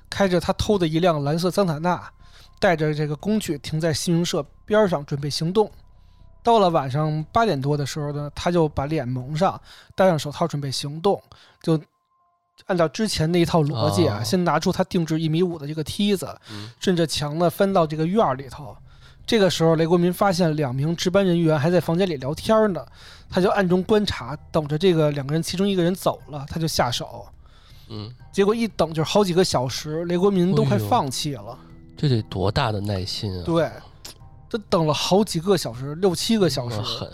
[0.09, 2.11] 开着他偷的一辆蓝色桑塔纳，
[2.59, 5.71] 带着这个工具停在信用社边上，准备行动。
[6.43, 9.59] 到了晚上八点多的时候呢，他就把脸蒙上，
[9.95, 11.21] 戴上手套，准备行动，
[11.61, 11.79] 就
[12.65, 18.75] 按照之前那一套逻辑啊，哦先拿出他定制一米五的这个梯子，嗯顺着墙呢翻到这个院儿里头。
[19.25, 22.85] 这个时候，雷国民发现两名值班人员还在房间里聊天呢，
[23.29, 27.25] 他就暗中观察，等着这个两个人其中一个人走了，他就下手。
[27.89, 31.57] 嗯，结果一等就是好几个小时，雷国民都快放弃了。
[31.95, 33.43] 这得多大的耐心啊！
[33.45, 33.69] 对，
[34.49, 36.83] 他等了好几个小时，六七个小时那。
[36.83, 37.09] 狠，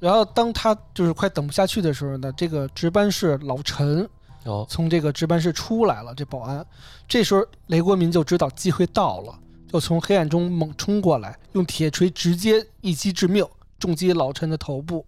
[0.00, 4.08] 然后当他就是快等不下去的时候呢，这个值班室老陈
[4.44, 6.66] 哦，从这个值班室出来了，这保安。
[7.06, 9.38] 这时候雷国民就知道机会到了，
[9.72, 13.44] 又从黑暗中猛冲过来，用铁锤直接一击致命，
[13.78, 15.04] 重击老陈的头部。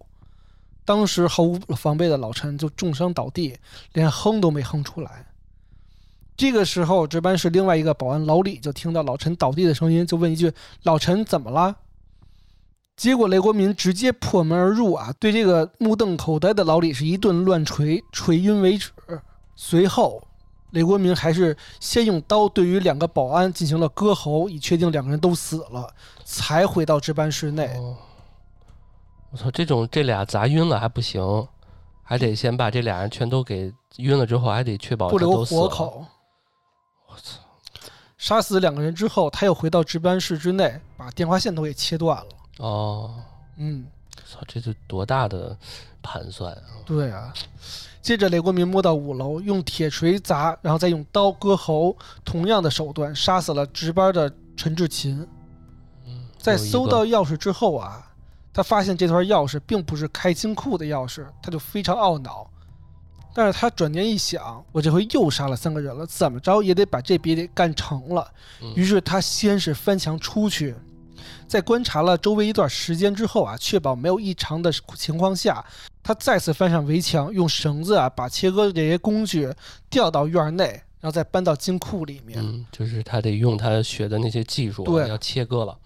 [0.83, 3.57] 当时毫无防备的老陈就重伤倒地，
[3.93, 5.25] 连哼都没哼出来。
[6.37, 10.51] 这个时候，值班室另外一个保安老李就听到老陈倒地的声音，就问一句
[10.83, 11.77] ：“老陈怎么了？”
[12.97, 18.91] 结果雷国民直接破门而入啊，对这个目瞪口呆的老李是一顿乱锤，锤晕为止。
[19.55, 20.27] 随后，
[20.75, 25.89] 雷国民还是先用刀对于两个保安进行了割喉，以确定两个人都死了，
[26.25, 27.73] 才回到值班室内。
[27.77, 27.95] 哦，
[29.31, 31.47] 我操，这种这俩砸晕了还不行，
[32.03, 35.45] 还得先把这俩人全都给晕了之后，还得确保不留。
[35.45, 36.05] 活口。
[37.07, 37.39] 我操！
[38.17, 42.27] 杀死两个人之后，他又回到值班室之内，把电话线都给切断了。
[42.57, 43.15] 哦，
[43.55, 43.87] 嗯，
[44.25, 45.57] 操，这是多大的
[46.01, 46.83] 盘算啊！
[46.85, 47.33] 对啊。
[48.05, 55.27] 接着，雷国民摸到五楼，用铁锤砸，然后再用刀割喉，同样的手段杀死了值班的陈志勤。
[56.05, 58.05] 嗯，在搜到钥匙之后啊，
[58.53, 62.47] 他发现这串钥匙并不是开金库的钥匙，他就非常懊恼。
[63.33, 68.31] 但是他转念一想，我这回又杀了三个人了，怎么着也得把这笔得干成了。
[68.61, 70.75] 嗯于是他先是翻墙出去，
[71.47, 75.63] 在观察了周围一段时间之后啊，确保没有异常的情况下，
[76.03, 79.49] 他再次翻上围墙，用绳子啊把切割这些工具
[79.89, 80.65] 吊到院内，
[80.99, 82.39] 然后再搬到金库里面。
[82.41, 85.77] 嗯，就是他得用他学的那些技术啊，对要切割了。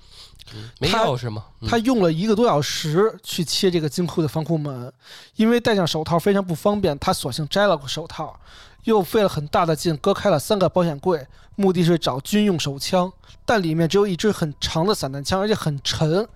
[0.56, 1.46] 嗯，没他钥匙吗？
[1.62, 4.92] 嗯他用了一个多小时去切这个金库的防库门，
[5.36, 8.40] 因为戴上手套非常不方便，他索性摘了个手套，
[8.84, 13.12] 又费了很大的劲割开了三个保险柜，目的是找军用手枪，
[13.46, 16.28] 但里面只有一支很长的散弹枪，而且很沉。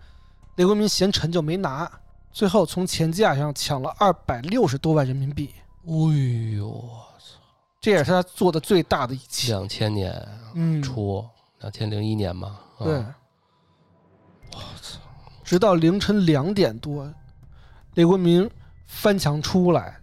[0.56, 1.92] 雷国民嫌沉就没拿，
[2.32, 5.54] 最后从钱架上抢了二百六十多万人民币，
[5.86, 7.40] 哎呦，我操
[7.82, 9.52] 这也是他做的最大的一起。
[9.52, 11.26] 两千年嗯，初，
[11.60, 12.60] 两千零一年嘛。
[12.78, 13.04] 啊对，
[15.44, 17.12] 直到凌晨两点多，
[17.96, 18.50] 雷国民
[18.86, 20.00] 翻墙出来，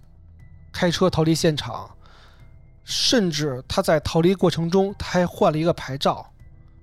[0.72, 1.88] 开车逃离现场，
[2.90, 6.26] 甚至他在逃离过程中，他还换了一个牌照，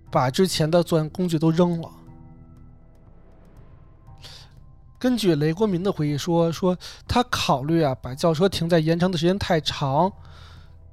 [0.09, 1.89] 把之前的作案工具都扔了。
[4.97, 10.09] 根据雷国民的回忆说，说他考虑啊，把轿车停在盐城的时间太长，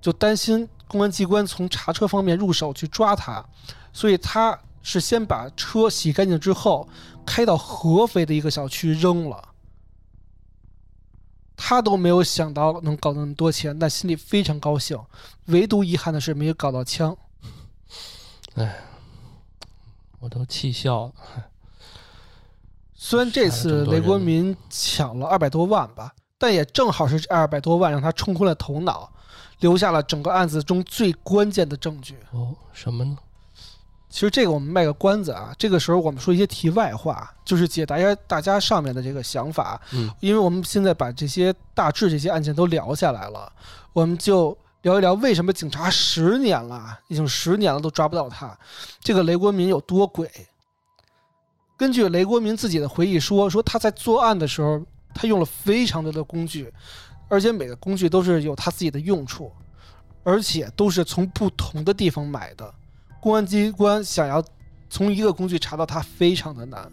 [0.01, 3.43] 就担心公安机关从查车方面入手去抓他，
[3.93, 6.89] 所以他是先把车洗干净之后，
[7.25, 9.54] 开到合肥的一个小区扔了。
[11.57, 14.99] 他都没有想到能搞那么多钱，但心里非常高兴。
[15.47, 17.17] 唯独遗憾的是没有搞到枪。
[18.55, 18.77] 哎
[20.21, 21.13] 我都气笑了。
[22.95, 29.13] 虽然这次雷国民抢了二百多万吧，但也正好是这二百多万让他冲昏了头脑，
[29.61, 32.17] 留下了整个案子中最关键的证据。
[32.31, 33.19] 哦，什么呢？
[34.15, 39.81] 其实这个我们卖个关子啊，这个时候我们说一些题外话，就是解答一下大家上面的这个想法。
[39.91, 43.53] 嗯，因为我们现在把这些大致这些案件都聊下来了，
[43.93, 48.57] 我们就聊一聊为什么警察十年了，已经十年了都抓不到他，
[49.01, 50.31] 这个雷国民有多鬼。
[51.77, 54.81] 根据雷国民自己的回忆说，说他在作案的时候，
[55.13, 56.73] 他用了非常多的工具，
[57.29, 59.51] 而且每个工具都是有他自己的用处，
[60.23, 62.73] 而且都是从不同的地方买的。
[63.25, 64.45] 公安机关想要
[64.91, 66.93] 从一个工具查到他，非常的难。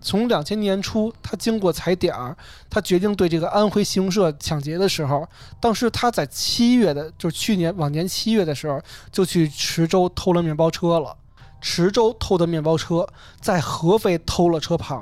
[0.00, 2.36] 从两千年初，他经过踩点儿，
[2.68, 5.24] 他决定对这个安徽信用社抢劫的时候，
[5.60, 8.82] 当时他在七月的，就是去年往年七月的时候，
[9.12, 11.16] 就去池州偷了面包车了。
[11.60, 13.08] 池州偷的面包车，
[13.40, 15.00] 在合肥偷了车牌，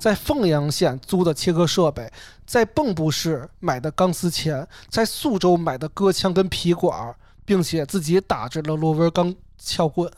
[0.00, 2.10] 在凤阳县租的切割设备，
[2.44, 7.14] 在蚌埠市买的钢丝钳，在宿州买的割枪跟皮管，
[7.44, 9.32] 并且自己打制了螺纹钢
[9.64, 10.10] 撬棍。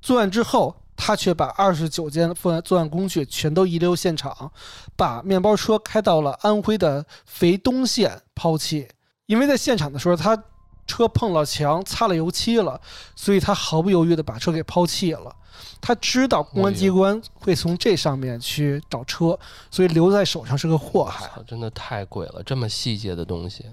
[0.00, 4.50] 作案之后，他却把二十九件作案作案工具全都遗留现场，
[4.96, 8.88] 把面包车开到了安徽的肥东县抛弃。
[9.26, 10.42] 因为在现场的时候，他
[10.86, 12.80] 车碰了墙，擦了油漆了，
[13.14, 15.36] 所以他毫不犹豫地把车给抛弃了。
[15.80, 19.38] 他知道公安机关会从这上面去找车，
[19.70, 21.30] 所以留在手上是个祸害。
[21.46, 23.64] 真的太贵了，这么细节的东西。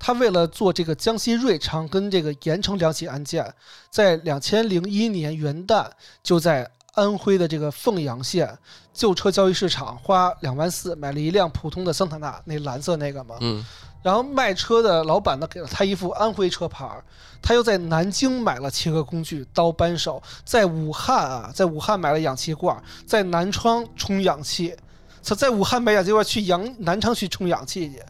[0.00, 3.54] 他为了做这个江西瑞昌跟这个盐城两起案件，
[3.90, 5.86] 在两千零一年元旦
[6.22, 8.58] 就在安徽的这个凤阳县
[8.92, 13.36] 旧车交易市场花两万四买了一辆普通的桑塔纳，那蓝色那个嘛。
[13.40, 13.64] 嗯
[14.02, 17.04] 然后卖车的老板呢给了他一副安徽车牌儿，
[17.42, 24.74] 他又在南京买了切割工具、刀扳手，在武汉啊，在武汉买了氧气罐，在南昌充氧气，
[25.22, 28.02] 他在武汉买氧气罐去阳南昌去充氧气去，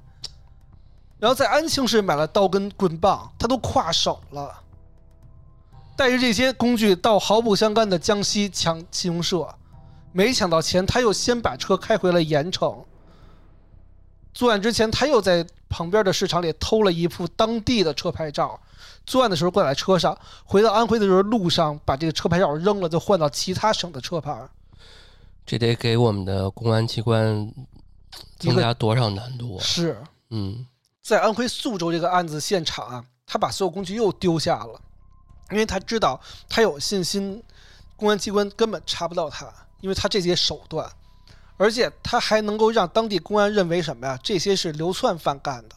[1.20, 4.52] 然后在安庆市买了刀跟棍棒，他都跨省了，
[5.94, 9.46] 带着这些工具到毫不相干的江西抢信用社，
[10.12, 12.74] 没抢到钱，他又先把车开回了盐城。
[14.32, 18.58] 作案之前，他又在旁边的市场里偷了一副当地的车牌照。
[19.04, 24.48] 作案的时候挂在车上，回到安徽的时候路上把这个车牌照扔了，就换到其他省的车牌。
[25.44, 27.52] 这得给我们的公安机关
[28.38, 29.62] 增加多少难度啊？
[29.62, 30.64] 是嗯
[31.02, 34.80] 在安徽宿州这个案子现场啊，他把所有工具又丢下了，
[35.50, 37.42] 因为他知道他有信心，
[37.96, 40.90] 公安机关根本查不到他，因为他这些手段，
[41.56, 44.18] 而且他还能够让当地公安认为什么呀？
[44.22, 45.76] 这些是流窜犯干的。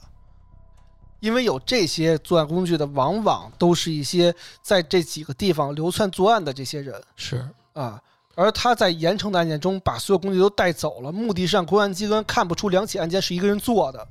[1.20, 8.02] 因为有这些作案工具的，往往都是一些在这几个地方流窜作案的这些人是啊。
[8.36, 14.06] 而他在盐城的案件中把所有工具都带走了，目的是让公安机关看不出两起案件是一个人做的。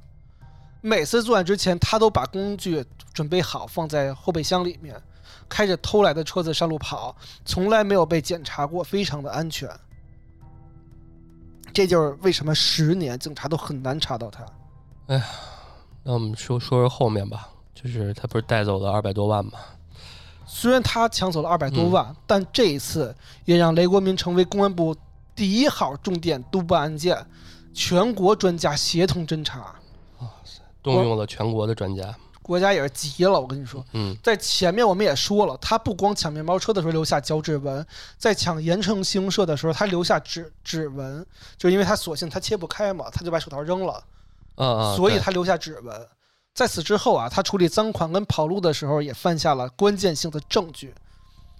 [0.82, 2.84] 每次作案之前，他都把工具
[3.14, 5.00] 准备好，放在后备箱里面，
[5.48, 9.70] 开着偷来的车子上路跑，从来没有被检查过，非常的安全。
[11.72, 14.44] 这就是为什么十年警察都很难查到他。
[15.06, 15.24] 哎呀
[16.02, 19.52] 那我们说说说后面吧，就是他不是带走了二百多万吗？
[20.44, 23.14] 虽然他抢走了二百多万，但这一次
[23.44, 24.94] 也让雷国民成为公安部
[25.34, 27.24] 第一号重点督办案件，
[27.72, 29.74] 全国专家协同侦查，
[30.82, 32.14] 动用了全国的专家。
[32.42, 33.40] 国家也是急了。
[33.40, 37.86] 我跟你说，嗯在前面我们也说了，他不光抢面包车的时候留下脚趾纹，
[38.18, 41.24] 在抢盐城信用社的时候，他留下指指纹，
[41.56, 44.02] 就是因为他索性他切不开嘛，他就把手套扔了，
[44.96, 46.08] 所以他留下指纹。
[46.52, 50.92] 在此之后啊，他处理赃款跟跑路的时候，也犯下了关键性的证据，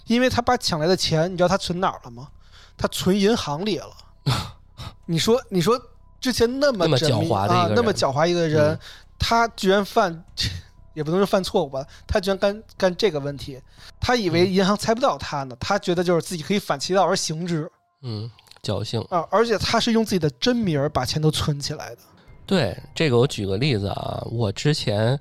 [0.07, 2.28] 因为他把抢来的钱，你知道他存哪儿了吗？
[2.77, 3.90] 他存银行里了。
[5.07, 5.81] 你说，你说
[6.20, 8.78] 之前那么缜密狡猾的一个，人啊那么狡猾一个人，嗯
[9.23, 10.24] 他居然犯，
[10.94, 13.61] 也不能说犯错误吧，他居然干干这个问题，
[14.01, 17.70] 他以为嗯银行猜不到他呢，他觉得就是自己可以反其道而行之
[18.03, 18.28] 嗯，
[18.62, 19.01] 侥幸。
[19.03, 21.99] 啊，而且他是用自己的真名儿把钱都存起来的。
[22.44, 25.19] 对这个，我举个例子啊，我之前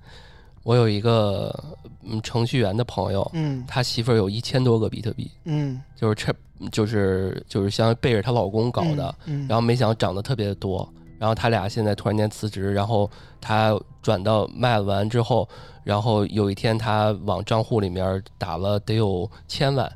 [0.64, 1.54] 我有一个
[2.04, 6.34] 嗯程序员的朋友，嗯他媳妇儿有一千多个比特币，嗯，就是这
[6.72, 10.92] 就是就是相背着她老公搞的，嗯，然后没想到涨得特别的多，
[11.22, 13.08] 然后他俩现在突然间辞职，然后
[13.40, 15.48] 他转到卖完之后，
[15.84, 19.88] 然后有一天他往账户里面打了得有千万，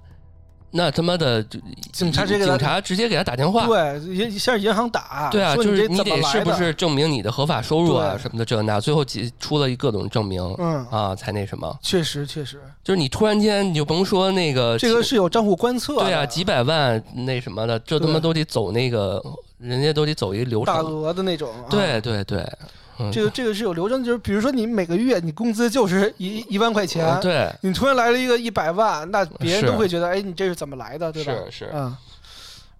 [0.69, 1.59] 那他妈的就
[1.91, 6.53] 警察直接给他警察直接给他打电话，对，银向银行打，对啊，就是你得是不？
[6.53, 19.19] 是证明你的合法收入啊什么的这那，最后几出了一各种证明嗯，啊，才那什么，确实确实，就是你突然间你就甭说那个这个是有账户观测，对啊几百万那什么的，这他妈都得走那个
[19.67, 21.49] 人家都得走一个流大程，额的那种。
[21.53, 22.47] 啊对对对，
[22.99, 31.33] 嗯这个这个是有流程，就是比如说你每个月你工资就是一一万块钱，嗯对你突然来了一个一百万，那别人都会觉得，哎，你这是怎么来的，对吧？
[31.49, 31.95] 是是嗯。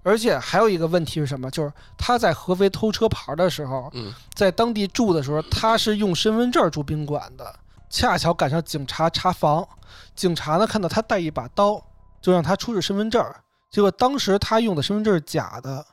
[0.04, 1.50] 而且还有一个问题是什么？
[1.50, 7.56] 就是他在合肥偷车牌的时候，嗯在当地住的时候，他是用身份证住宾馆的，
[7.90, 9.68] 恰巧赶上警察查房，
[10.16, 11.84] 警察呢看到他带一把刀，
[12.22, 13.26] 就让他出示身份证。
[13.72, 15.84] 结果当时他用的身份证是假的，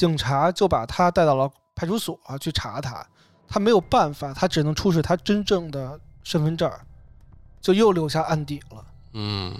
[0.00, 3.06] 警察就把他带到了派出所去查他，
[3.46, 6.72] 他没有办法，他只能出示他真正的身份证，
[7.60, 8.82] 就又留下案底了。
[9.12, 9.54] 嗯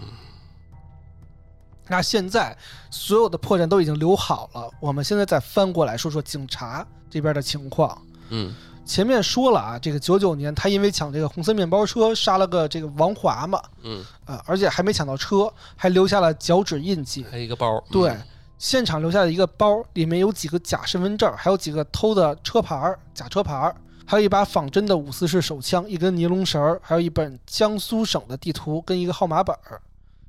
[1.88, 2.56] 那现在
[2.90, 8.00] 所有的破绽都已经留好了，我们现在再翻过来说说警察这边的情况。
[8.30, 8.54] 嗯
[8.86, 17.26] 前面说了啊，这个九九年他因为抢这个红色面包车杀了个这个王华嘛，嗯，啊，而且还没抢到车，还留下了脚趾印记。
[17.30, 18.26] 还有一个包，对嗯，
[18.60, 23.74] 现场留下的一个包，里面有几个假身份证，还有几个偷的车牌儿、假车牌儿，
[24.04, 29.80] 还有一把仿真的五四式手枪，一根尼龙绳儿，还有一本江苏省的地图跟一个号码本儿。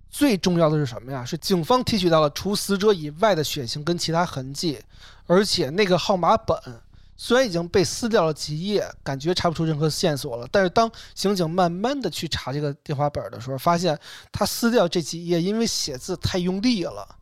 [0.10, 1.26] 最重要的是什么呀？
[1.26, 4.80] 是警方提取到了除死者以外的血型跟其他痕迹，
[5.28, 6.58] 而且那个号码本
[7.18, 14.00] 虽然已经被撕掉了几页，感觉查不出任何线索了，但是当刑警慢慢的去查这个电话本的时候，发现
[14.32, 17.18] 他撕掉这几页，因为写字太用力了。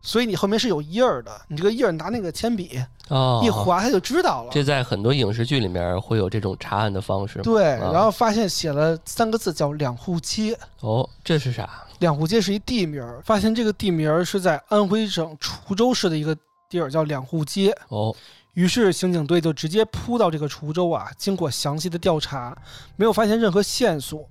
[0.00, 4.50] 所以你后面是有印儿的，你这个印儿拿那个铅笔哦，一划，他就知道了。
[4.52, 7.40] 这在很多影视剧里面会有这种查案的方式。
[7.42, 11.84] 对，啊然后发现写了三个字叫两户街，哦，这是啥？
[11.98, 16.36] 两户街是一地名儿，发现这个地名儿是在安徽省滁州市的一个
[16.68, 17.76] 地儿叫两户街。
[17.88, 18.14] 哦，
[18.54, 22.56] 于是刑警队就直接扑到这个滁州啊，经过详细的调查，
[22.94, 24.24] 没有发现任何线索。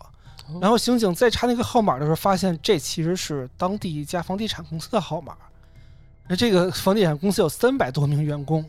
[0.62, 5.36] 然后刑警在查那个号码的时候，发现这其实是当地一家房地产公司的号码。
[6.28, 8.64] 那这个房地产公司有三百多名员工，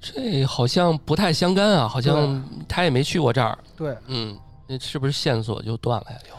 [0.00, 3.58] 这好像不太相干啊，好像他也没去过这儿。
[3.74, 6.18] 对，嗯，那是不是线索就断了呀？
[6.28, 6.34] 又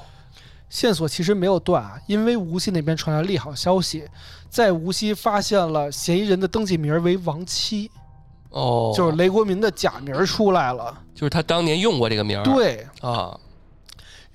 [0.69, 4.07] 线索其实没有断啊，因为无锡那边传来利好消息，
[4.49, 7.90] 在无锡发现了嫌疑人的登记名为王七，
[8.49, 10.95] 哦，就是雷国民的假名出来了。
[11.15, 12.44] 就是他当年用过这个名儿。
[12.44, 13.36] 对啊，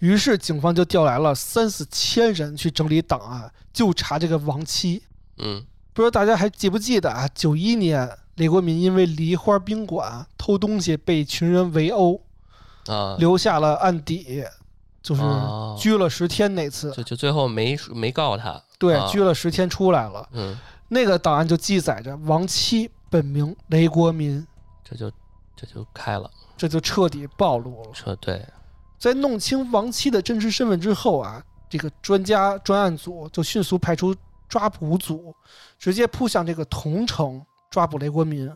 [0.01, 5.01] 于是，警方就调来了三四千人去整理档案，就查这个王七。
[5.43, 7.28] 嗯，不知道大家还记不记得啊？
[7.35, 12.20] 九一年，雷国民因为梨花宾馆偷东西被一群人围殴，
[12.86, 14.44] 啊，留下了案底，
[15.02, 16.93] 就是哦拘了十天那次。
[16.93, 18.62] 就就最后没没告他。
[18.78, 20.28] 对啊，拘了十天出来了。
[20.32, 20.56] 嗯，
[20.89, 24.47] 那个档案就记载着王七本名雷国民，
[24.85, 25.10] 这就
[25.56, 26.31] 这就开了。
[26.56, 27.90] 这就彻底暴露了。
[27.93, 28.47] 说对，
[28.98, 34.14] 在弄清王七的真实身份之后啊，这个专家专案组就迅速派出
[34.53, 35.35] 抓捕组，
[35.79, 38.55] 直接扑向这个桐城抓捕雷国民，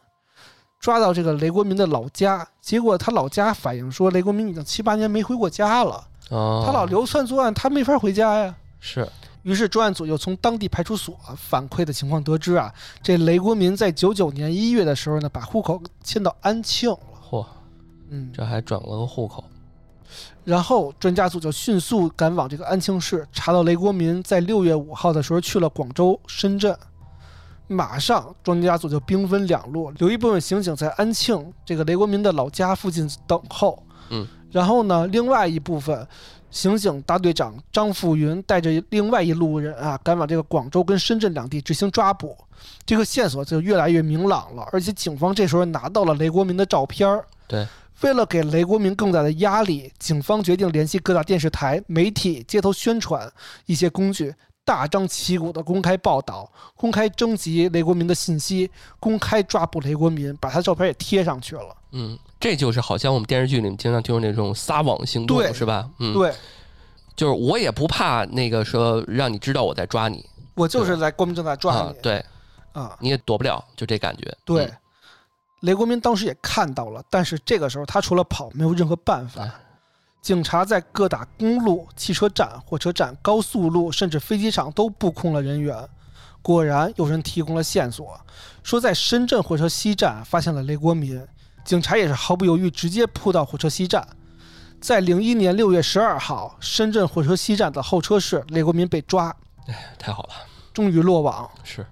[0.79, 2.47] 抓到这个雷国民的老家。
[2.61, 8.55] 结果他老家反映说，雷国民已经七八年没回过家了，哦，他老流窜作案，他没法回家呀。
[8.79, 9.09] 是
[9.43, 12.71] 于是专案组又从当地派出所反馈的情况得知啊，
[13.03, 16.99] 这雷国民在九九年一月的时候呢，把户口迁到安庆了。
[17.27, 17.47] 嚯，
[18.11, 19.43] 嗯，这还转了个户口。
[20.47, 26.75] 然后专家组就迅速赶往这个安庆市，查到雷国民在六月五号的时候去了广州、深圳。
[27.67, 33.83] 马上专家组就兵分两路，留一部分刑警在安庆这个雷国民的老家附近等候。
[34.11, 36.07] 嗯，然后呢，另外一部分
[36.49, 42.39] 刑警大队长张富云带着另外一路人啊，赶往这个广州跟深圳两地执行抓捕。
[42.85, 47.25] 这个线索就越来越明朗了，而且警方这时候拿到了雷国民的照片儿。
[47.49, 47.67] 对，
[48.03, 53.31] 为了给雷国民更大的压力，警方决定联系各大电视台、媒体、街头宣传
[53.65, 58.71] 一些工具，大张旗鼓的公开报道、公开征集雷国民的信息、
[59.01, 61.77] 公开抓捕雷国民，把他照片也贴上去了。
[61.93, 65.89] 嗯，这就是好像我们电视剧里面经常听说那种撒网行动，对是吧？
[65.99, 66.33] 嗯，，对
[67.15, 70.23] 就是我也不怕那个说让你知道我在抓你，
[70.55, 72.25] 我就是在光明正大抓你，啊对，
[72.73, 74.37] 啊，你也躲不了，就这感觉。
[74.45, 74.67] 对。
[74.67, 74.73] 嗯
[75.61, 79.51] 雷国民当时也看到了，但是这个时候他除了跑没有任何办法哎。
[80.23, 85.89] 警察在各大公路、汽车站、火车站、高速路，甚至飞机场都布控了人员。
[86.43, 88.21] 果然有人提供了线索，
[88.63, 91.25] 说在深圳火车西站发现了雷国民。
[91.65, 94.07] 警察也是毫不犹豫，直接扑到火车西站。
[94.81, 99.35] 在零一年六月十二号，深圳火车西站的候车室，雷国民被抓，
[99.67, 100.31] 哎太好了，
[100.73, 101.49] 终于落网。
[101.65, 101.87] 是，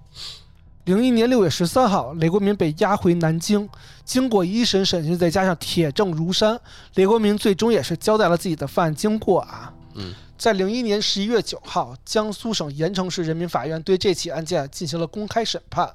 [0.85, 3.67] 零一年六月十三号，雷国民被押回南京。
[4.03, 6.61] 经过一审审讯，再加上铁证如山，
[6.93, 9.73] 雷国民最终也是交代了自己的犯案经过啊。
[9.95, 15.91] 嗯，在零一年十一月九号，江苏省盐城市人民法院对这起案件进行了公开审判。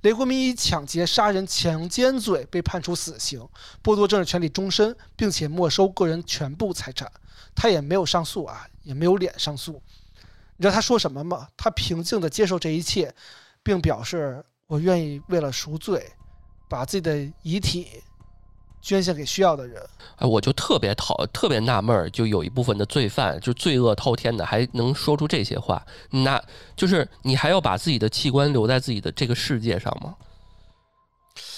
[0.00, 3.40] 雷国民以抢劫、杀人、强奸罪被判处死刑，
[3.80, 7.08] 剥夺政治权利终身，并且没收个人全部财产。
[7.54, 9.80] 他也没有上诉啊，也没有脸上诉。
[10.56, 11.46] 你知道他说什么吗？
[11.56, 13.14] 他平静地接受这一切，
[13.62, 16.04] 并表示我愿意为了赎罪，
[16.68, 17.86] 把自己的遗体
[18.80, 19.80] 捐献给需要的人。
[20.16, 26.42] 哎，我就特别讨特别纳闷儿，就有一部分的罪犯，就罪恶滔天的，还能说出这些话，那
[26.74, 30.16] 就是你还要把自己的器官留在自己的这个世界上吗？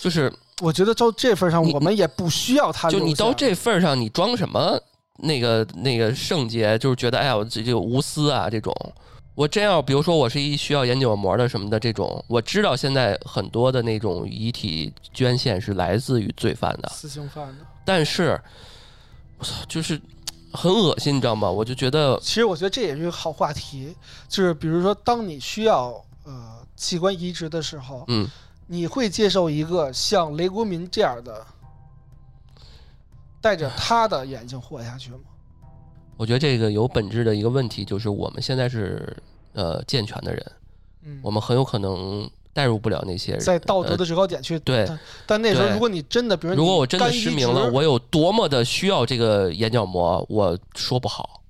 [0.00, 2.90] 就是我觉得到这份上，我们也不需要他。
[2.90, 4.78] 就你到这份儿上，你装什么
[5.18, 6.78] 那个那个圣洁？
[6.78, 8.74] 就是觉得哎呀，我这这无私啊这种。
[9.34, 17.66] 我真要比如说我是一需要眼角膜的什么的这种，我知道现在很多的那种遗体捐献是来自于罪犯的，死刑犯的。
[17.84, 18.40] 但是
[19.38, 20.00] 我操，就是
[20.52, 21.50] 很恶心，你知道吗？
[21.50, 23.94] 我就觉得其实我觉得这也是一个好话题，
[24.28, 28.28] 就是比如说，当你需要呃器官移植的时候，嗯，
[28.68, 31.44] 你会接受一个像雷国民这样的，
[33.40, 35.18] 带着他的眼睛活下去吗？
[36.16, 39.16] 我觉得这个有本质的一个问题，就是我们现在是
[39.52, 40.52] 呃健全的人，
[41.04, 43.40] 嗯，我们很有可能代入不了那些人。
[43.40, 44.88] 在道德的制高点去、对
[45.26, 51.42] 但，那时候如果你真的，比如如果我真的失明了，我有多么的需要这个眼角膜，我说不好，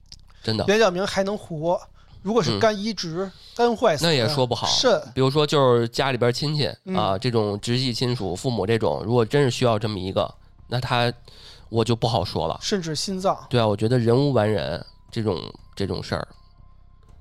[0.43, 0.65] 真的。
[0.69, 1.79] 眼角膜还能活，
[2.23, 10.35] 如果是嗯肝移植、肝坏死，那也说不好肾比如说就是家里边亲戚嗯啊，这种直系亲属、父母这种，如果真是需要这么一个，
[10.69, 11.13] 那他
[11.69, 12.59] 我就不好说了。
[12.61, 13.47] 甚至心脏。
[13.49, 15.41] 对啊，我觉得人无完人这种
[15.75, 16.29] 这种事儿，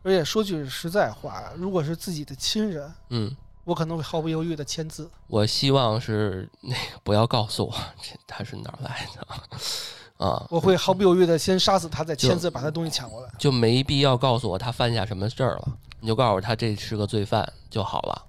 [0.03, 5.09] 而且说句实在话，如果是自己的亲人，嗯，我可能会毫不犹豫的签字。
[5.27, 13.29] 我希望是那个不要告诉我这他是哪儿来的啊，我会毫不犹豫的先杀死他，再签字把他东西抢过来。
[13.37, 18.25] 就没必要告诉我他犯下什么事儿了，你就告诉我他这是个罪犯就好了。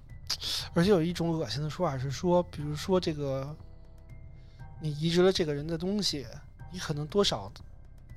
[0.73, 3.55] 而且有一种恶心的说法是说，比如说这个，
[4.79, 6.25] 你移植了这个人的东西，
[6.71, 7.51] 你可能多少，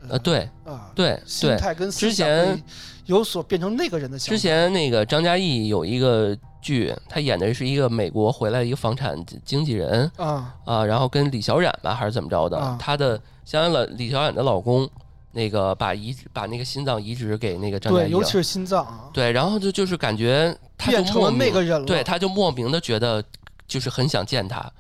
[0.09, 2.63] 呃，对啊，对对，心态跟之前会
[3.07, 4.31] 有所变成那个人的想法。
[4.31, 14.89] 之前那个张嘉译有一个剧，他演的是一个美国回来的一个房产经纪人啊，啊，然后跟李小冉吧还是怎么着的，啊他的相当于了李小冉的老公，
[15.33, 21.87] 那个把移把那个心脏移植给那个张嘉，译了尤其是心脏啊，对，然后就就是感觉他就变成了莫名那个人了。
[21.87, 23.23] 对，他就莫名的觉得
[23.67, 24.71] 就是很想见他，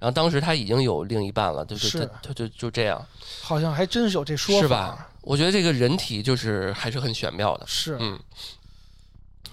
[0.00, 1.88] 然后当时他已经有另一半了，就是。
[1.88, 3.06] 是他他就就这样，
[3.42, 5.10] 好像还真是有这说法，是吧？
[5.20, 8.18] 我觉得这个人体就是还是很玄妙的，是，嗯。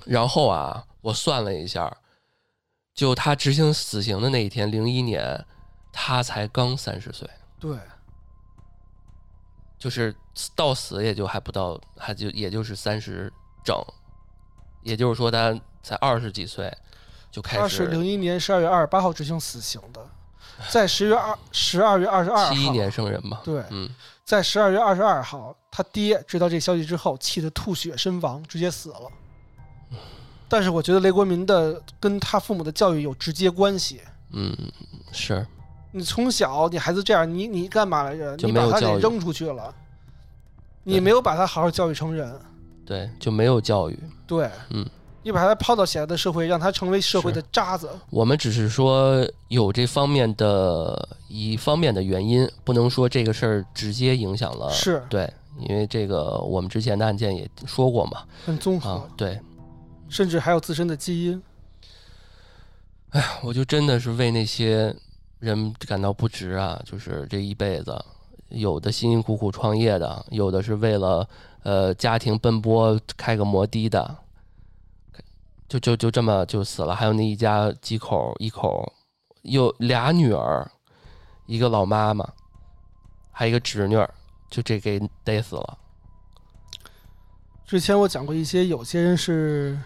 [0.05, 1.97] 然后啊，我算了一下，
[2.93, 5.45] 就他执行死刑的那一天，零一年，
[5.91, 7.29] 他才刚三十岁，
[7.59, 7.77] 对，
[9.77, 10.15] 就是
[10.55, 13.29] 到死也就还不到，还就也就是三十
[13.65, 13.75] 整，
[14.83, 16.73] 也就是说他才二十几岁
[17.29, 20.09] 就开他始是零一年十二月二十八号执行死刑的，
[20.69, 23.89] 在十月二十二月二十二号，七一年生人嘛，对，嗯，
[24.25, 29.01] 在十二月二十二号，他爹知道这消息之后，气得吐血身亡，直接死了。
[30.49, 34.01] 但是我觉得雷国民的跟他父母的教育有直接关系。
[34.31, 34.55] 嗯，
[35.11, 35.45] 是，
[35.91, 38.35] 你从小你孩子这样，你你干嘛来着？
[38.37, 39.73] 你把他给扔出去了，
[40.83, 42.39] 你没有把他好好教育成人。
[42.85, 43.99] 对，就没有教育。
[44.25, 44.85] 对，嗯，
[45.27, 47.89] 你把他抛到现在的社会，让他成为社会的渣子。
[48.09, 54.69] 我们只是说有这方面的一方面的原因，不能说这个事儿直接影响了。
[54.71, 55.29] 是对，
[55.59, 58.23] 因为这个我们之前的案件也说过嘛。
[58.45, 59.37] 很综合，啊，对，
[60.07, 61.43] 甚至还有自身的基因。
[63.09, 64.95] 哎我就真的是为那些
[65.39, 66.81] 人感到不值啊！
[66.85, 68.01] 就是这一辈子，
[68.47, 71.27] 有的辛辛苦苦创业的，有的是为了
[71.63, 74.15] 呃家庭奔波开个摩的的，
[75.67, 76.95] 就就就这么就死了。
[76.95, 78.93] 还有那一家几口一口，
[79.41, 80.69] 有俩女儿，
[81.45, 82.27] 一个老妈妈，
[83.31, 84.09] 还有一个侄女儿，
[84.49, 85.77] 就这给逮死了。
[87.65, 89.77] 之前我讲过一些，有些人是，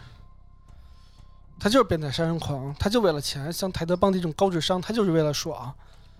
[1.59, 3.51] 他就是变态杀人狂，他就为了钱。
[3.51, 5.73] 像泰德邦迪这种高智商，他就是为了爽。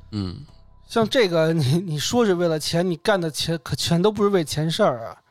[0.09, 0.43] 嗯，
[0.87, 5.21] 像这个，你你说是为了钱，你干的钱可全都不是为钱事儿啊，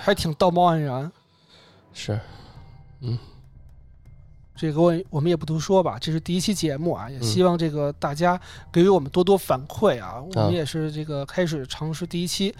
[0.00, 1.10] 还挺道貌岸然。
[1.94, 2.20] 是，
[4.56, 8.40] 这个我我们也不多说吧，这是第一期节目啊，也嗯希望这个大家
[8.72, 10.20] 给予我们多多反馈啊。
[10.20, 12.52] 我啊们也是这个开始尝试第一期，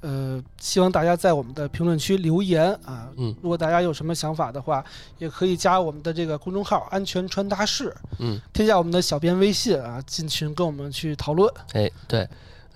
[0.00, 3.08] 呃，希望大家在我们的评论区留言啊。
[3.16, 4.84] 嗯如果大家有什么想法的话，
[5.16, 11.50] 也可以加我们的这个公众号“安全传达室嗯，”，添加我们的小编微信啊，进群跟我们去讨论。
[11.72, 12.28] 哎，对，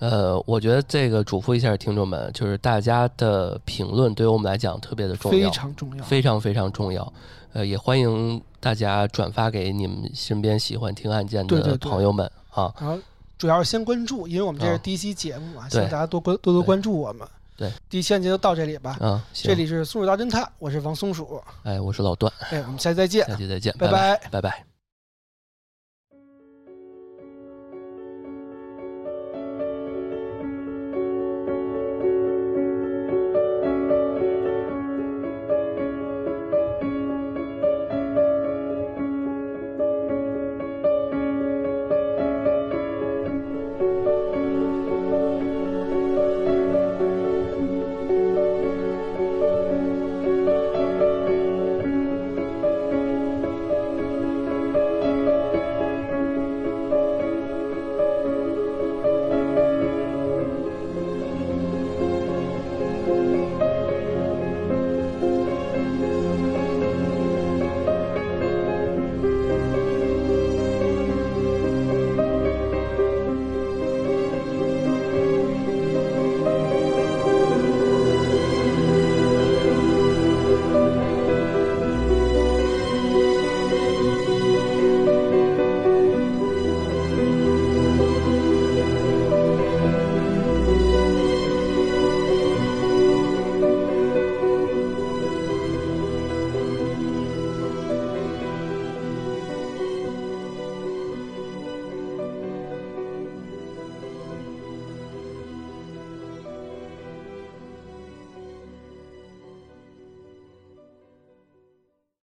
[0.03, 6.03] 呃，我觉得这个嘱咐一下听众们，就是大家的评论对于我们来讲特别的重要非要，常重要。
[6.03, 7.13] 非常非常重要。
[7.53, 12.73] 呃，也欢迎大家转发给你们身边喜欢听案件的朋友们啊。
[12.77, 12.99] 然后
[13.37, 17.25] 主要是先关注，因为我们这是啊第一期节目啊，希对望大家多关多多关注我们。
[17.55, 18.97] 对，第一期案件就到这里吧。
[18.99, 21.41] 啊，这里是松鼠大侦探，我是王松鼠。
[21.63, 24.72] 哎，我是老段，哎，我们下期再见，下期再见，拜拜拜拜拜。